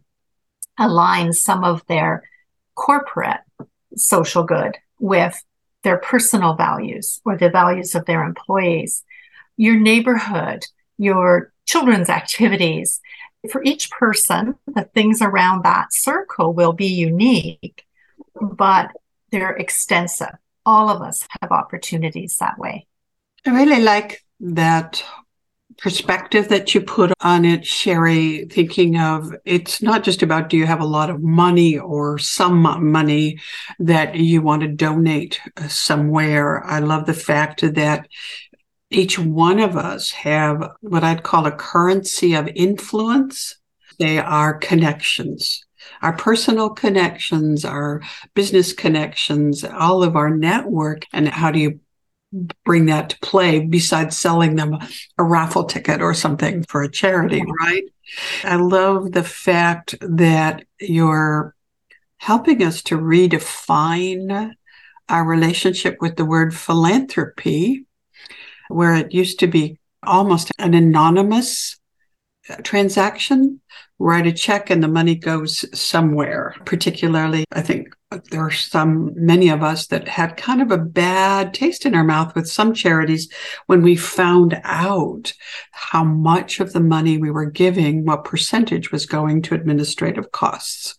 align 0.79 1.33
some 1.33 1.65
of 1.65 1.85
their 1.87 2.29
corporate 2.75 3.41
social 3.97 4.43
good 4.43 4.77
with 4.99 5.41
their 5.83 5.99
personal 5.99 6.55
values 6.55 7.21
or 7.25 7.37
the 7.37 7.51
values 7.51 7.95
of 7.95 8.07
their 8.07 8.25
employees. 8.25 9.05
Your 9.57 9.79
neighborhood, 9.79 10.65
your 10.97 11.53
children's 11.67 12.09
activities. 12.21 13.01
For 13.51 13.63
each 13.63 13.91
person, 13.91 14.55
the 14.67 14.85
things 14.95 15.21
around 15.21 15.65
that 15.65 15.93
circle 15.93 16.53
will 16.53 16.73
be 16.73 16.87
unique, 16.87 17.85
but 18.41 18.91
they're 19.31 19.57
extensive 19.57 20.37
all 20.67 20.89
of 20.89 21.03
us 21.03 21.27
have 21.41 21.53
opportunities 21.53 22.37
that 22.39 22.59
way. 22.59 22.87
I 23.47 23.51
really 23.51 23.83
like 23.83 24.25
that 24.41 25.05
perspective 25.79 26.49
that 26.49 26.75
you 26.75 26.81
put 26.81 27.13
on 27.21 27.45
it, 27.45 27.67
Sherry, 27.67 28.47
thinking 28.47 28.99
of 28.99 29.35
it's 29.45 29.83
not 29.83 30.05
just 30.05 30.23
about 30.23 30.49
do 30.49 30.57
you 30.57 30.67
have 30.67 30.81
a 30.81 30.87
lot 30.87 31.11
of 31.11 31.23
money 31.23 31.79
or 31.79 32.17
some 32.19 32.61
money 32.93 33.41
that 33.81 34.15
you 34.15 34.41
want 34.41 34.63
to 34.63 34.69
donate 34.69 35.41
somewhere. 35.69 36.65
I 36.65 36.79
love 36.79 37.07
the 37.07 37.15
fact 37.15 37.61
that 37.75 38.07
each 38.95 39.19
one 39.19 39.59
of 39.59 39.77
us 39.77 40.11
have 40.13 40.73
what 40.81 41.05
I'd 41.05 41.23
call 41.23 41.47
a 41.47 41.53
currency 41.53 42.35
of 42.35 42.49
influence. 42.55 43.57
They 43.99 44.19
are 44.19 44.55
connections 44.55 45.65
our 46.03 46.17
personal 46.17 46.71
connections, 46.71 47.65
our 47.65 48.03
business 48.35 48.73
connections, 48.73 49.65
all 49.65 50.03
of 50.03 50.17
our 50.17 50.31
network, 50.31 51.07
and 51.13 51.29
how 51.29 51.51
do 51.51 51.59
you 51.59 51.81
bring 52.65 52.87
that 52.87 53.11
to 53.11 53.19
play 53.21 53.61
besides 53.61 54.19
selling 54.19 54.57
them 54.57 54.77
a 55.19 55.25
raffle 55.25 55.65
ticket 55.65 56.01
or 56.03 56.15
something 56.15 56.65
for 56.65 56.83
a 56.83 56.91
charity, 56.91 57.43
right? 57.61 57.85
I 58.43 58.57
love 58.57 59.13
the 59.13 59.23
fact 59.23 59.95
that 60.01 60.65
you're 60.81 61.55
helping 62.17 62.63
us 62.63 62.83
to 62.85 62.99
redefine 62.99 64.53
our 65.09 65.25
relationship 65.25 65.99
with 66.01 66.17
the 66.17 66.25
word 66.25 66.55
philanthropy, 66.55 67.84
where 68.75 68.95
it 68.95 69.15
used 69.15 69.39
to 69.41 69.47
be 69.47 69.79
almost 70.03 70.51
an 70.59 70.75
anonymous 70.75 71.79
uh, 72.51 72.57
transaction 72.57 73.61
write 73.99 74.27
a 74.27 74.33
check 74.33 74.71
and 74.71 74.83
the 74.83 74.89
money 74.89 75.15
goes 75.15 75.65
somewhere. 75.79 76.55
Particularly, 76.65 77.45
I 77.53 77.63
think 77.63 77.95
there 78.31 78.43
are 78.43 78.51
some, 78.51 79.13
many 79.15 79.49
of 79.49 79.63
us 79.63 79.87
that 79.89 80.09
had 80.09 80.37
kind 80.37 80.61
of 80.61 80.71
a 80.71 80.79
bad 80.79 81.55
taste 81.55 81.87
in 81.87 81.95
our 81.95 82.05
mouth 82.05 82.35
with 82.35 82.49
some 82.49 82.75
charities 82.75 83.33
when 83.67 83.83
we 83.83 83.97
found 83.97 84.61
out 84.65 85.33
how 85.71 86.05
much 86.05 86.61
of 86.61 86.73
the 86.73 86.81
money 86.81 87.19
we 87.19 87.31
were 87.31 87.51
giving, 87.51 88.05
what 88.05 88.25
percentage 88.25 88.93
was 88.93 89.07
going 89.07 89.43
to 89.43 89.55
administrative 89.55 90.33
costs. 90.33 90.99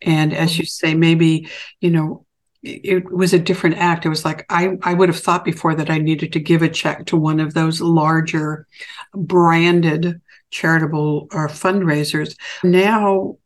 And 0.00 0.32
as 0.32 0.58
you 0.58 0.64
say, 0.64 0.94
maybe, 0.94 1.48
you 1.80 1.90
know, 1.90 2.26
it 2.62 3.10
was 3.10 3.32
a 3.32 3.38
different 3.38 3.76
act. 3.76 4.04
It 4.04 4.10
was 4.10 4.24
like 4.24 4.44
I, 4.50 4.76
I 4.82 4.94
would 4.94 5.08
have 5.08 5.18
thought 5.18 5.44
before 5.44 5.74
that 5.74 5.90
I 5.90 5.98
needed 5.98 6.32
to 6.34 6.40
give 6.40 6.62
a 6.62 6.68
check 6.68 7.06
to 7.06 7.16
one 7.16 7.40
of 7.40 7.54
those 7.54 7.80
larger 7.80 8.66
branded 9.14 10.20
charitable 10.50 11.28
or 11.32 11.48
fundraisers. 11.48 12.36
Now 12.62 13.36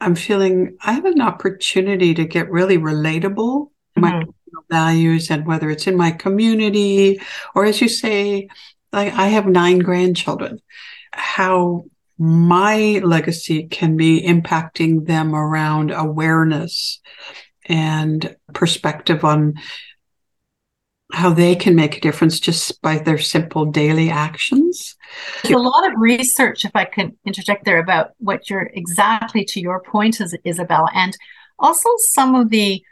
I'm 0.00 0.14
feeling 0.16 0.76
I 0.82 0.92
have 0.92 1.04
an 1.04 1.20
opportunity 1.20 2.12
to 2.14 2.24
get 2.24 2.50
really 2.50 2.76
relatable 2.76 3.70
mm-hmm. 3.96 4.00
my 4.00 4.24
values 4.70 5.30
and 5.30 5.46
whether 5.46 5.70
it's 5.70 5.86
in 5.86 5.96
my 5.96 6.10
community 6.10 7.20
or 7.54 7.64
as 7.64 7.80
you 7.80 7.88
say, 7.88 8.48
like 8.92 9.12
I 9.14 9.28
have 9.28 9.46
nine 9.46 9.78
grandchildren, 9.78 10.60
how 11.12 11.84
my 12.18 13.00
legacy 13.02 13.64
can 13.64 13.96
be 13.96 14.22
impacting 14.22 15.06
them 15.06 15.34
around 15.34 15.90
awareness 15.90 17.00
and 17.68 18.36
perspective 18.52 19.24
on 19.24 19.54
how 21.12 21.30
they 21.30 21.54
can 21.54 21.74
make 21.74 21.96
a 21.96 22.00
difference 22.00 22.40
just 22.40 22.80
by 22.80 22.98
their 22.98 23.18
simple 23.18 23.66
daily 23.66 24.08
actions. 24.10 24.96
There's 25.42 25.54
a 25.54 25.58
lot 25.58 25.86
of 25.86 25.92
research, 25.98 26.64
if 26.64 26.74
I 26.74 26.86
can 26.86 27.16
interject 27.26 27.64
there, 27.64 27.78
about 27.78 28.12
what 28.18 28.48
you're 28.48 28.70
exactly 28.72 29.44
to 29.44 29.60
your 29.60 29.82
point, 29.82 30.20
is 30.20 30.36
Isabella, 30.46 30.88
and 30.94 31.16
also 31.58 31.90
some 31.98 32.34
of 32.34 32.48
the 32.48 32.82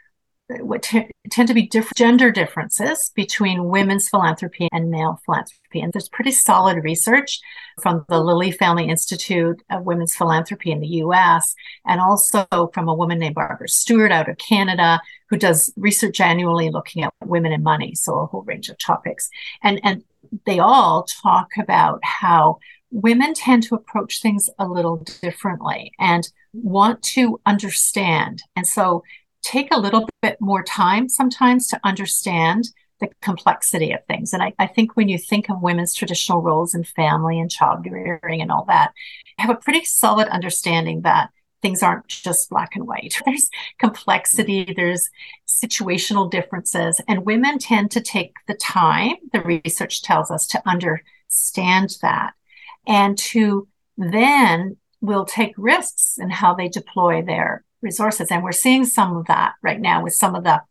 what 0.59 0.83
t- 0.83 1.09
tend 1.29 1.47
to 1.47 1.53
be 1.53 1.67
different 1.67 1.97
gender 1.97 2.31
differences 2.31 3.11
between 3.15 3.69
women's 3.69 4.09
philanthropy 4.09 4.67
and 4.71 4.89
male 4.89 5.19
philanthropy. 5.25 5.79
And 5.79 5.93
there's 5.93 6.09
pretty 6.09 6.31
solid 6.31 6.83
research 6.83 7.39
from 7.81 8.05
the 8.09 8.19
Lilly 8.19 8.51
Family 8.51 8.87
Institute 8.87 9.61
of 9.69 9.83
Women's 9.83 10.15
Philanthropy 10.15 10.71
in 10.71 10.79
the 10.79 10.87
US, 10.87 11.55
and 11.85 12.01
also 12.01 12.45
from 12.73 12.87
a 12.87 12.93
woman 12.93 13.19
named 13.19 13.35
Barbara 13.35 13.69
Stewart 13.69 14.11
out 14.11 14.29
of 14.29 14.37
Canada, 14.37 15.01
who 15.29 15.37
does 15.37 15.71
research 15.77 16.19
annually 16.19 16.69
looking 16.69 17.03
at 17.03 17.13
women 17.23 17.51
and 17.51 17.63
money, 17.63 17.95
so 17.95 18.19
a 18.19 18.25
whole 18.25 18.43
range 18.43 18.69
of 18.69 18.77
topics. 18.77 19.29
And, 19.63 19.79
and 19.83 20.03
they 20.45 20.59
all 20.59 21.03
talk 21.03 21.49
about 21.57 21.99
how 22.03 22.59
women 22.91 23.33
tend 23.33 23.63
to 23.63 23.75
approach 23.75 24.21
things 24.21 24.49
a 24.59 24.67
little 24.67 24.97
differently 25.21 25.91
and 25.99 26.29
want 26.53 27.01
to 27.01 27.39
understand. 27.45 28.43
And 28.55 28.67
so 28.67 29.03
take 29.41 29.69
a 29.71 29.79
little 29.79 30.07
bit 30.21 30.37
more 30.39 30.63
time 30.63 31.09
sometimes 31.09 31.67
to 31.67 31.79
understand 31.83 32.69
the 32.99 33.09
complexity 33.21 33.91
of 33.91 34.05
things. 34.05 34.31
And 34.31 34.43
I, 34.43 34.53
I, 34.59 34.67
think 34.67 34.95
when 34.95 35.09
you 35.09 35.17
think 35.17 35.49
of 35.49 35.61
women's 35.61 35.93
traditional 35.93 36.41
roles 36.41 36.75
in 36.75 36.83
family 36.83 37.39
and 37.39 37.49
child 37.49 37.85
rearing 37.89 38.41
and 38.41 38.51
all 38.51 38.65
that, 38.65 38.91
I 39.39 39.41
have 39.41 39.49
a 39.49 39.59
pretty 39.59 39.83
solid 39.83 40.27
understanding 40.27 41.01
that 41.01 41.31
things 41.61 41.83
aren't 41.83 42.07
just 42.07 42.49
black 42.49 42.75
and 42.75 42.87
white. 42.87 43.19
There's 43.25 43.49
complexity, 43.79 44.73
there's 44.75 45.09
situational 45.47 46.29
differences, 46.29 47.01
and 47.07 47.25
women 47.25 47.59
tend 47.59 47.91
to 47.91 48.01
take 48.01 48.33
the 48.47 48.55
time, 48.55 49.15
the 49.33 49.41
research 49.41 50.01
tells 50.01 50.31
us, 50.31 50.47
to 50.47 50.61
understand 50.67 51.97
that 52.01 52.33
and 52.87 53.17
to 53.17 53.67
then 53.97 54.77
will 55.01 55.25
take 55.25 55.53
risks 55.57 56.17
in 56.19 56.29
how 56.29 56.53
they 56.53 56.67
deploy 56.67 57.21
their 57.21 57.63
resources. 57.81 58.29
And 58.31 58.43
we're 58.43 58.51
seeing 58.51 58.85
some 58.85 59.17
of 59.17 59.27
that 59.27 59.53
right 59.61 59.79
now 59.79 60.03
with 60.03 60.13
some 60.13 60.35
of 60.35 60.43
the 60.43 60.61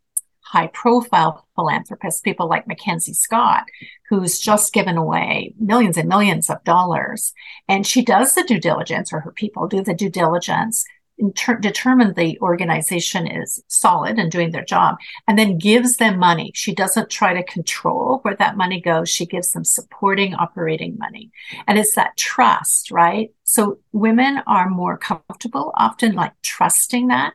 high 0.42 0.68
profile 0.68 1.46
philanthropists, 1.54 2.20
people 2.20 2.48
like 2.48 2.66
Mackenzie 2.66 3.12
Scott, 3.12 3.64
who's 4.08 4.40
just 4.40 4.72
given 4.72 4.96
away 4.96 5.54
millions 5.60 5.96
and 5.96 6.08
millions 6.08 6.50
of 6.50 6.62
dollars. 6.64 7.32
And 7.68 7.86
she 7.86 8.04
does 8.04 8.34
the 8.34 8.42
due 8.42 8.58
diligence, 8.58 9.12
or 9.12 9.20
her 9.20 9.30
people 9.32 9.68
do 9.68 9.82
the 9.82 9.94
due 9.94 10.10
diligence 10.10 10.84
inter- 11.20 11.58
determine 11.58 12.14
the 12.14 12.38
organization 12.40 13.26
is 13.26 13.62
solid 13.68 14.18
and 14.18 14.32
doing 14.32 14.50
their 14.50 14.64
job 14.64 14.96
and 15.28 15.38
then 15.38 15.58
gives 15.58 15.96
them 15.96 16.18
money. 16.18 16.50
She 16.54 16.74
doesn't 16.74 17.10
try 17.10 17.34
to 17.34 17.44
control 17.44 18.18
where 18.22 18.36
that 18.36 18.56
money 18.56 18.80
goes. 18.80 19.08
She 19.08 19.26
gives 19.26 19.52
them 19.52 19.64
supporting 19.64 20.34
operating 20.34 20.96
money. 20.98 21.30
And 21.66 21.78
it's 21.78 21.94
that 21.94 22.16
trust, 22.16 22.90
right? 22.90 23.30
So 23.44 23.78
women 23.92 24.42
are 24.46 24.68
more 24.68 24.96
comfortable, 24.96 25.72
often 25.76 26.14
like 26.14 26.32
trusting 26.42 27.08
that. 27.08 27.34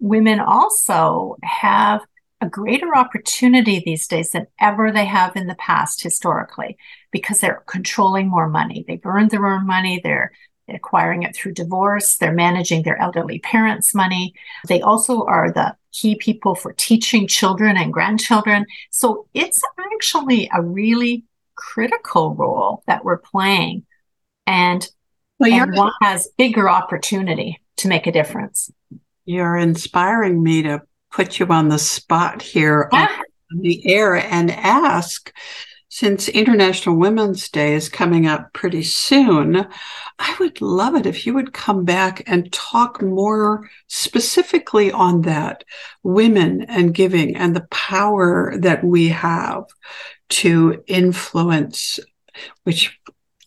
Women 0.00 0.40
also 0.40 1.36
have 1.42 2.02
a 2.40 2.48
greater 2.48 2.96
opportunity 2.96 3.80
these 3.84 4.06
days 4.06 4.30
than 4.30 4.46
ever 4.58 4.90
they 4.90 5.04
have 5.04 5.36
in 5.36 5.46
the 5.46 5.54
past 5.56 6.02
historically 6.02 6.76
because 7.12 7.40
they're 7.40 7.62
controlling 7.66 8.28
more 8.28 8.48
money. 8.48 8.84
They've 8.86 9.04
earned 9.04 9.30
their 9.30 9.46
own 9.46 9.66
money. 9.66 10.00
They're 10.02 10.32
acquiring 10.74 11.22
it 11.22 11.34
through 11.34 11.52
divorce. 11.52 12.16
They're 12.16 12.32
managing 12.32 12.82
their 12.82 13.00
elderly 13.00 13.38
parents' 13.38 13.94
money. 13.94 14.34
They 14.68 14.80
also 14.80 15.24
are 15.24 15.50
the 15.50 15.76
key 15.92 16.14
people 16.14 16.54
for 16.54 16.72
teaching 16.72 17.26
children 17.26 17.76
and 17.76 17.92
grandchildren. 17.92 18.66
So 18.90 19.26
it's 19.34 19.60
actually 19.78 20.50
a 20.52 20.62
really 20.62 21.24
critical 21.56 22.34
role 22.34 22.82
that 22.86 23.04
we're 23.04 23.18
playing. 23.18 23.84
And, 24.46 24.88
well, 25.38 25.52
and 25.52 25.76
one 25.76 25.92
has 26.02 26.28
bigger 26.38 26.68
opportunity 26.68 27.60
to 27.78 27.88
make 27.88 28.06
a 28.06 28.12
difference. 28.12 28.70
You're 29.24 29.56
inspiring 29.56 30.42
me 30.42 30.62
to 30.62 30.82
put 31.10 31.38
you 31.38 31.46
on 31.46 31.68
the 31.68 31.78
spot 31.78 32.42
here 32.42 32.88
ah. 32.92 33.22
on 33.52 33.60
the 33.60 33.86
air 33.86 34.14
and 34.16 34.50
ask 34.50 35.32
since 35.90 36.28
International 36.28 36.96
Women's 36.96 37.48
Day 37.48 37.74
is 37.74 37.88
coming 37.88 38.24
up 38.24 38.52
pretty 38.52 38.84
soon, 38.84 39.66
I 40.20 40.36
would 40.38 40.60
love 40.60 40.94
it 40.94 41.04
if 41.04 41.26
you 41.26 41.34
would 41.34 41.52
come 41.52 41.84
back 41.84 42.22
and 42.28 42.50
talk 42.52 43.02
more 43.02 43.68
specifically 43.88 44.92
on 44.92 45.22
that 45.22 45.64
women 46.04 46.62
and 46.62 46.94
giving 46.94 47.36
and 47.36 47.56
the 47.56 47.66
power 47.72 48.54
that 48.60 48.84
we 48.84 49.08
have 49.08 49.64
to 50.28 50.80
influence, 50.86 51.98
which 52.62 52.96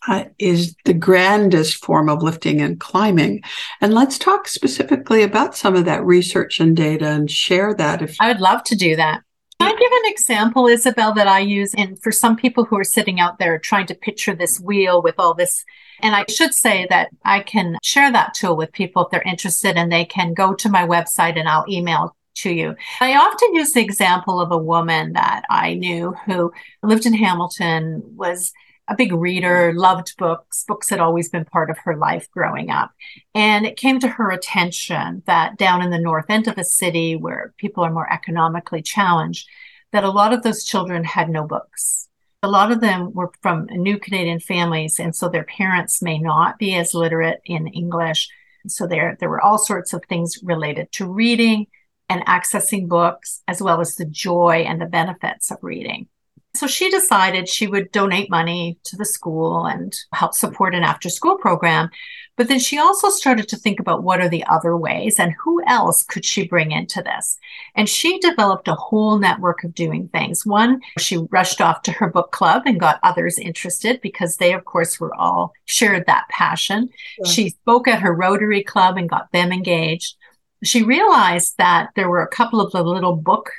uh, 0.06 0.24
is 0.38 0.76
the 0.84 0.92
grandest 0.92 1.82
form 1.82 2.10
of 2.10 2.22
lifting 2.22 2.60
and 2.60 2.78
climbing. 2.78 3.42
And 3.80 3.94
let's 3.94 4.18
talk 4.18 4.48
specifically 4.48 5.22
about 5.22 5.56
some 5.56 5.74
of 5.74 5.86
that 5.86 6.04
research 6.04 6.60
and 6.60 6.76
data 6.76 7.06
and 7.06 7.30
share 7.30 7.72
that. 7.72 8.02
If 8.02 8.16
I 8.20 8.28
would 8.28 8.40
love 8.40 8.64
to 8.64 8.76
do 8.76 8.96
that. 8.96 9.22
I 9.64 9.70
give 9.70 9.92
an 9.92 10.12
example, 10.12 10.66
Isabel, 10.66 11.14
that 11.14 11.26
I 11.26 11.40
use? 11.40 11.74
And 11.74 12.00
for 12.02 12.12
some 12.12 12.36
people 12.36 12.64
who 12.64 12.76
are 12.76 12.84
sitting 12.84 13.20
out 13.20 13.38
there 13.38 13.58
trying 13.58 13.86
to 13.86 13.94
picture 13.94 14.34
this 14.34 14.60
wheel 14.60 15.02
with 15.02 15.14
all 15.18 15.34
this, 15.34 15.64
and 16.00 16.14
I 16.14 16.24
should 16.28 16.54
say 16.54 16.86
that 16.90 17.10
I 17.24 17.40
can 17.40 17.78
share 17.82 18.12
that 18.12 18.34
tool 18.34 18.56
with 18.56 18.72
people 18.72 19.04
if 19.04 19.10
they're 19.10 19.22
interested 19.22 19.76
and 19.76 19.90
they 19.90 20.04
can 20.04 20.34
go 20.34 20.54
to 20.54 20.68
my 20.68 20.86
website 20.86 21.38
and 21.38 21.48
I'll 21.48 21.64
email 21.68 22.16
to 22.36 22.50
you. 22.50 22.74
I 23.00 23.14
often 23.14 23.54
use 23.54 23.72
the 23.72 23.80
example 23.80 24.40
of 24.40 24.50
a 24.50 24.58
woman 24.58 25.12
that 25.12 25.44
I 25.48 25.74
knew 25.74 26.14
who 26.26 26.52
lived 26.82 27.06
in 27.06 27.14
Hamilton, 27.14 28.02
was 28.16 28.52
a 28.88 28.96
big 28.96 29.12
reader, 29.12 29.70
mm-hmm. 29.70 29.78
loved 29.78 30.16
books. 30.18 30.64
Books 30.66 30.90
had 30.90 31.00
always 31.00 31.28
been 31.28 31.44
part 31.44 31.70
of 31.70 31.78
her 31.78 31.96
life 31.96 32.30
growing 32.30 32.70
up. 32.70 32.90
And 33.34 33.64
it 33.66 33.76
came 33.76 33.98
to 34.00 34.08
her 34.08 34.30
attention 34.30 35.22
that 35.26 35.56
down 35.56 35.82
in 35.82 35.90
the 35.90 35.98
north 35.98 36.26
end 36.28 36.48
of 36.48 36.56
the 36.56 36.64
city, 36.64 37.16
where 37.16 37.54
people 37.56 37.84
are 37.84 37.92
more 37.92 38.12
economically 38.12 38.82
challenged, 38.82 39.48
that 39.92 40.04
a 40.04 40.10
lot 40.10 40.32
of 40.32 40.42
those 40.42 40.64
children 40.64 41.04
had 41.04 41.30
no 41.30 41.46
books. 41.46 42.08
A 42.42 42.48
lot 42.48 42.70
of 42.70 42.80
them 42.80 43.12
were 43.14 43.32
from 43.40 43.66
new 43.70 43.98
Canadian 43.98 44.38
families, 44.38 44.98
and 44.98 45.16
so 45.16 45.28
their 45.28 45.44
parents 45.44 46.02
may 46.02 46.18
not 46.18 46.58
be 46.58 46.74
as 46.74 46.92
literate 46.92 47.40
in 47.46 47.68
English. 47.68 48.28
So 48.66 48.86
there, 48.86 49.16
there 49.18 49.30
were 49.30 49.40
all 49.40 49.56
sorts 49.56 49.94
of 49.94 50.04
things 50.08 50.38
related 50.42 50.92
to 50.92 51.10
reading 51.10 51.68
and 52.10 52.24
accessing 52.26 52.86
books, 52.86 53.42
as 53.48 53.62
well 53.62 53.80
as 53.80 53.94
the 53.94 54.04
joy 54.04 54.64
and 54.66 54.78
the 54.78 54.86
benefits 54.86 55.50
of 55.50 55.56
reading. 55.62 56.08
So 56.56 56.68
she 56.68 56.88
decided 56.88 57.48
she 57.48 57.66
would 57.66 57.90
donate 57.90 58.30
money 58.30 58.78
to 58.84 58.96
the 58.96 59.04
school 59.04 59.66
and 59.66 59.94
help 60.12 60.34
support 60.34 60.74
an 60.74 60.84
after 60.84 61.10
school 61.10 61.36
program. 61.36 61.90
But 62.36 62.48
then 62.48 62.58
she 62.58 62.78
also 62.78 63.10
started 63.10 63.48
to 63.48 63.56
think 63.56 63.78
about 63.78 64.02
what 64.02 64.20
are 64.20 64.28
the 64.28 64.44
other 64.44 64.76
ways 64.76 65.18
and 65.18 65.34
who 65.42 65.62
else 65.66 66.02
could 66.02 66.24
she 66.24 66.46
bring 66.46 66.72
into 66.72 67.00
this? 67.02 67.38
And 67.74 67.88
she 67.88 68.18
developed 68.18 68.66
a 68.66 68.74
whole 68.74 69.18
network 69.18 69.62
of 69.62 69.74
doing 69.74 70.08
things. 70.08 70.44
One, 70.44 70.80
she 70.98 71.18
rushed 71.30 71.60
off 71.60 71.82
to 71.82 71.92
her 71.92 72.08
book 72.08 72.32
club 72.32 72.62
and 72.66 72.80
got 72.80 72.98
others 73.02 73.38
interested 73.38 74.00
because 74.00 74.36
they, 74.36 74.52
of 74.52 74.64
course, 74.64 74.98
were 74.98 75.14
all 75.14 75.52
shared 75.64 76.06
that 76.06 76.28
passion. 76.28 76.88
Yeah. 77.18 77.30
She 77.30 77.48
spoke 77.50 77.86
at 77.86 78.00
her 78.00 78.14
Rotary 78.14 78.64
Club 78.64 78.96
and 78.96 79.08
got 79.08 79.30
them 79.32 79.52
engaged. 79.52 80.16
She 80.64 80.82
realized 80.82 81.54
that 81.58 81.90
there 81.94 82.08
were 82.08 82.22
a 82.22 82.28
couple 82.28 82.60
of 82.60 82.72
the 82.72 82.82
little 82.82 83.16
book 83.16 83.50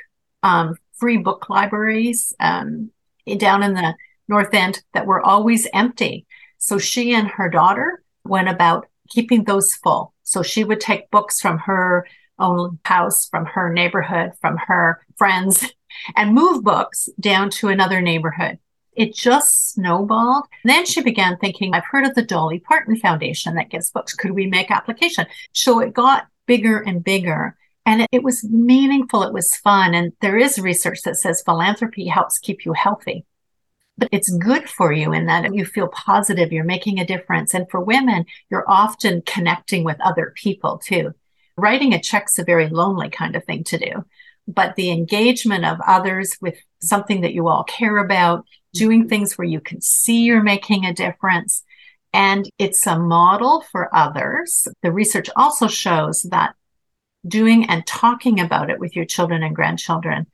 um, 0.42 0.76
free 0.98 1.16
book 1.16 1.48
libraries 1.48 2.34
um, 2.40 2.90
down 3.38 3.62
in 3.62 3.74
the 3.74 3.94
North 4.28 4.52
End 4.52 4.82
that 4.94 5.06
were 5.06 5.24
always 5.24 5.68
empty. 5.72 6.26
So 6.58 6.78
she 6.78 7.14
and 7.14 7.28
her 7.28 7.48
daughter 7.48 8.02
went 8.24 8.48
about 8.48 8.86
keeping 9.08 9.44
those 9.44 9.74
full. 9.74 10.14
So 10.22 10.42
she 10.42 10.64
would 10.64 10.80
take 10.80 11.10
books 11.10 11.40
from 11.40 11.58
her 11.58 12.06
own 12.38 12.78
house, 12.84 13.28
from 13.28 13.46
her 13.46 13.72
neighborhood, 13.72 14.32
from 14.40 14.56
her 14.56 15.04
friends, 15.16 15.72
and 16.16 16.34
move 16.34 16.64
books 16.64 17.08
down 17.20 17.50
to 17.50 17.68
another 17.68 18.00
neighborhood. 18.00 18.58
It 18.92 19.14
just 19.14 19.72
snowballed. 19.74 20.46
then 20.64 20.86
she 20.86 21.02
began 21.02 21.36
thinking, 21.36 21.74
I've 21.74 21.84
heard 21.84 22.06
of 22.06 22.14
the 22.14 22.22
Dolly 22.22 22.60
Parton 22.60 22.96
Foundation 22.96 23.54
that 23.54 23.68
gives 23.68 23.90
books. 23.90 24.14
Could 24.14 24.30
we 24.32 24.46
make 24.46 24.70
application? 24.70 25.26
So 25.52 25.80
it 25.80 25.92
got 25.92 26.28
bigger 26.46 26.78
and 26.80 27.04
bigger. 27.04 27.56
And 27.86 28.02
it, 28.02 28.08
it 28.12 28.22
was 28.22 28.44
meaningful. 28.44 29.22
It 29.22 29.32
was 29.32 29.56
fun. 29.56 29.94
And 29.94 30.12
there 30.20 30.36
is 30.36 30.58
research 30.58 31.02
that 31.04 31.16
says 31.16 31.42
philanthropy 31.42 32.06
helps 32.08 32.38
keep 32.38 32.66
you 32.66 32.74
healthy 32.74 33.24
but 33.98 34.08
it's 34.12 34.36
good 34.36 34.68
for 34.68 34.92
you 34.92 35.12
in 35.12 35.26
that 35.26 35.54
you 35.54 35.64
feel 35.64 35.88
positive, 35.88 36.52
you're 36.52 36.64
making 36.64 36.98
a 36.98 37.06
difference. 37.06 37.54
And 37.54 37.68
for 37.70 37.80
women, 37.80 38.26
you're 38.50 38.68
often 38.68 39.22
connecting 39.22 39.84
with 39.84 39.96
other 40.00 40.32
people 40.34 40.78
too. 40.78 41.14
Writing 41.56 41.94
a 41.94 42.00
check's 42.00 42.38
a 42.38 42.44
very 42.44 42.68
lonely 42.68 43.08
kind 43.08 43.34
of 43.34 43.44
thing 43.44 43.64
to 43.64 43.78
do, 43.78 44.04
but 44.46 44.76
the 44.76 44.90
engagement 44.90 45.64
of 45.64 45.78
others 45.86 46.36
with 46.40 46.56
something 46.82 47.22
that 47.22 47.32
you 47.32 47.48
all 47.48 47.64
care 47.64 47.96
about, 47.96 48.44
doing 48.74 49.02
mm-hmm. 49.02 49.08
things 49.08 49.38
where 49.38 49.48
you 49.48 49.60
can 49.60 49.80
see 49.80 50.22
you're 50.22 50.42
making 50.42 50.84
a 50.84 50.92
difference. 50.92 51.62
And 52.12 52.48
it's 52.58 52.86
a 52.86 52.98
model 52.98 53.64
for 53.72 53.94
others. 53.94 54.68
The 54.82 54.92
research 54.92 55.30
also 55.36 55.66
shows 55.66 56.22
that 56.30 56.54
doing 57.26 57.68
and 57.68 57.86
talking 57.86 58.40
about 58.40 58.70
it 58.70 58.78
with 58.78 58.94
your 58.94 59.04
children 59.04 59.42
and 59.42 59.54
grandchildren 59.54 60.26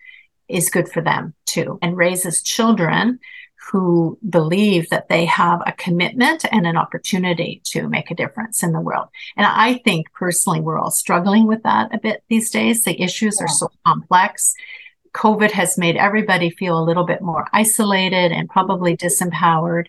is 0.48 0.70
good 0.70 0.88
for 0.88 1.02
them 1.02 1.34
too 1.46 1.78
and 1.82 1.96
raises 1.96 2.42
children 2.42 3.18
who 3.70 4.18
believe 4.28 4.88
that 4.90 5.08
they 5.08 5.24
have 5.24 5.60
a 5.66 5.72
commitment 5.72 6.44
and 6.50 6.66
an 6.66 6.76
opportunity 6.76 7.60
to 7.64 7.88
make 7.88 8.10
a 8.10 8.14
difference 8.14 8.62
in 8.62 8.72
the 8.72 8.80
world. 8.80 9.08
And 9.36 9.46
I 9.46 9.74
think 9.84 10.12
personally, 10.12 10.60
we're 10.60 10.78
all 10.78 10.90
struggling 10.90 11.46
with 11.46 11.62
that 11.62 11.94
a 11.94 11.98
bit 11.98 12.24
these 12.28 12.50
days. 12.50 12.82
The 12.82 13.00
issues 13.00 13.38
yeah. 13.38 13.44
are 13.44 13.48
so 13.48 13.68
complex. 13.86 14.54
COVID 15.14 15.52
has 15.52 15.78
made 15.78 15.96
everybody 15.96 16.50
feel 16.50 16.78
a 16.78 16.82
little 16.84 17.04
bit 17.04 17.22
more 17.22 17.46
isolated 17.52 18.32
and 18.32 18.48
probably 18.48 18.96
disempowered, 18.96 19.86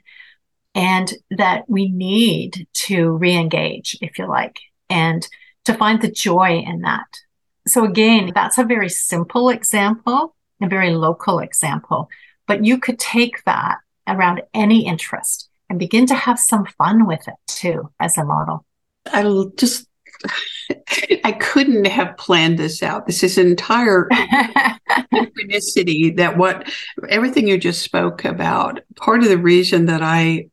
and 0.75 1.13
that 1.31 1.67
we 1.67 1.89
need 1.89 2.67
to 2.73 3.11
re 3.11 3.33
engage, 3.33 3.97
if 4.01 4.19
you 4.19 4.27
like, 4.27 4.59
and 4.89 5.27
to 5.65 5.73
find 5.73 6.01
the 6.01 6.11
joy 6.11 6.63
in 6.65 6.81
that. 6.81 7.07
So 7.67 7.85
again, 7.85 8.31
that's 8.33 8.57
a 8.57 8.63
very 8.63 8.89
simple 8.89 9.49
example, 9.49 10.35
a 10.61 10.67
very 10.67 10.91
local 10.91 11.39
example, 11.39 12.09
but 12.47 12.65
you 12.65 12.77
could 12.77 12.99
take 12.99 13.43
that 13.45 13.77
around 14.07 14.41
any 14.53 14.85
interest 14.85 15.49
and 15.69 15.79
begin 15.79 16.05
to 16.07 16.15
have 16.15 16.39
some 16.39 16.65
fun 16.77 17.07
with 17.07 17.27
it 17.27 17.35
too 17.47 17.89
as 17.99 18.17
a 18.17 18.25
model. 18.25 18.65
I 19.05 19.23
just 19.57 19.87
I 21.23 21.31
couldn't 21.33 21.85
have 21.85 22.17
planned 22.17 22.57
this 22.57 22.83
out. 22.83 23.07
This 23.07 23.23
is 23.23 23.37
entire 23.37 24.07
synchronicity 25.13 26.15
that 26.17 26.37
what 26.37 26.71
everything 27.09 27.47
you 27.47 27.57
just 27.57 27.81
spoke 27.81 28.25
about. 28.25 28.81
Part 28.95 29.23
of 29.23 29.29
the 29.29 29.37
reason 29.37 29.85
that 29.87 30.01
I 30.01 30.49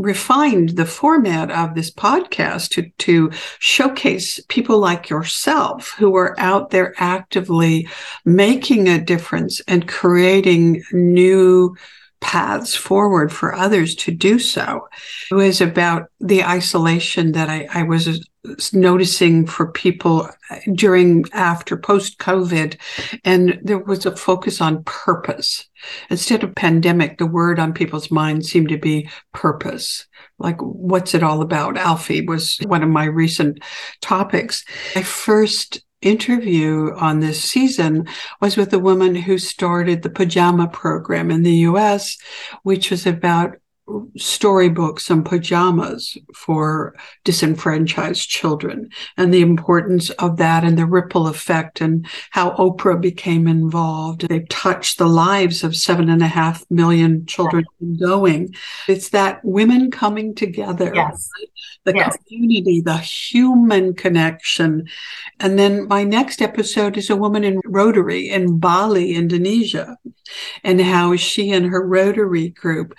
refined 0.00 0.70
the 0.70 0.86
format 0.86 1.50
of 1.50 1.74
this 1.74 1.90
podcast 1.90 2.70
to, 2.70 2.90
to 2.98 3.30
showcase 3.58 4.40
people 4.48 4.78
like 4.78 5.10
yourself 5.10 5.94
who 5.98 6.16
are 6.16 6.38
out 6.38 6.70
there 6.70 6.94
actively 6.98 7.88
making 8.24 8.88
a 8.88 9.00
difference 9.00 9.60
and 9.68 9.88
creating 9.88 10.82
new 10.92 11.74
paths 12.20 12.74
forward 12.74 13.32
for 13.32 13.54
others 13.54 13.94
to 13.94 14.10
do 14.10 14.38
so. 14.38 14.88
It 15.30 15.34
was 15.34 15.60
about 15.60 16.10
the 16.20 16.44
isolation 16.44 17.32
that 17.32 17.48
I, 17.48 17.66
I 17.72 17.82
was 17.82 18.28
noticing 18.72 19.46
for 19.46 19.70
people 19.72 20.28
uh, 20.50 20.56
during, 20.74 21.24
after, 21.32 21.76
post 21.76 22.18
COVID. 22.18 22.78
And 23.24 23.60
there 23.62 23.78
was 23.78 24.06
a 24.06 24.16
focus 24.16 24.60
on 24.60 24.84
purpose. 24.84 25.68
Instead 26.08 26.42
of 26.42 26.54
pandemic, 26.54 27.18
the 27.18 27.26
word 27.26 27.58
on 27.58 27.72
people's 27.72 28.10
minds 28.10 28.50
seemed 28.50 28.68
to 28.70 28.78
be 28.78 29.08
purpose 29.32 30.06
like 30.40 30.60
what's 30.60 31.14
it 31.14 31.22
all 31.22 31.42
about 31.42 31.76
alfie 31.76 32.22
was 32.22 32.58
one 32.66 32.82
of 32.82 32.88
my 32.88 33.04
recent 33.04 33.62
topics 34.00 34.64
my 34.96 35.02
first 35.02 35.82
interview 36.02 36.92
on 36.96 37.20
this 37.20 37.42
season 37.42 38.08
was 38.40 38.56
with 38.56 38.72
a 38.72 38.78
woman 38.78 39.14
who 39.14 39.36
started 39.38 40.02
the 40.02 40.10
pajama 40.10 40.66
program 40.66 41.30
in 41.30 41.42
the 41.42 41.52
us 41.52 42.16
which 42.62 42.90
was 42.90 43.06
about 43.06 43.56
storybooks 44.16 45.10
and 45.10 45.24
pajamas 45.24 46.16
for 46.34 46.94
disenfranchised 47.24 48.28
children 48.28 48.88
and 49.16 49.32
the 49.32 49.40
importance 49.40 50.10
of 50.10 50.36
that 50.36 50.64
and 50.64 50.78
the 50.78 50.86
ripple 50.86 51.26
effect 51.26 51.80
and 51.80 52.06
how 52.30 52.50
Oprah 52.52 53.00
became 53.00 53.46
involved. 53.46 54.28
They've 54.28 54.48
touched 54.48 54.98
the 54.98 55.08
lives 55.08 55.64
of 55.64 55.76
seven 55.76 56.08
and 56.08 56.22
a 56.22 56.26
half 56.28 56.64
million 56.70 57.26
children 57.26 57.64
going. 57.98 58.54
It's 58.88 59.10
that 59.10 59.44
women 59.44 59.90
coming 59.90 60.34
together, 60.34 60.92
yes. 60.94 61.28
the 61.84 61.94
yes. 61.94 62.16
community, 62.28 62.80
the 62.80 62.98
human 62.98 63.94
connection. 63.94 64.88
And 65.38 65.58
then 65.58 65.88
my 65.88 66.04
next 66.04 66.42
episode 66.42 66.96
is 66.96 67.10
a 67.10 67.16
woman 67.16 67.44
in 67.44 67.60
Rotary 67.64 68.28
in 68.28 68.58
Bali, 68.58 69.14
Indonesia, 69.14 69.96
and 70.62 70.80
how 70.80 71.16
she 71.16 71.50
and 71.50 71.66
her 71.66 71.86
Rotary 71.86 72.50
group 72.50 72.94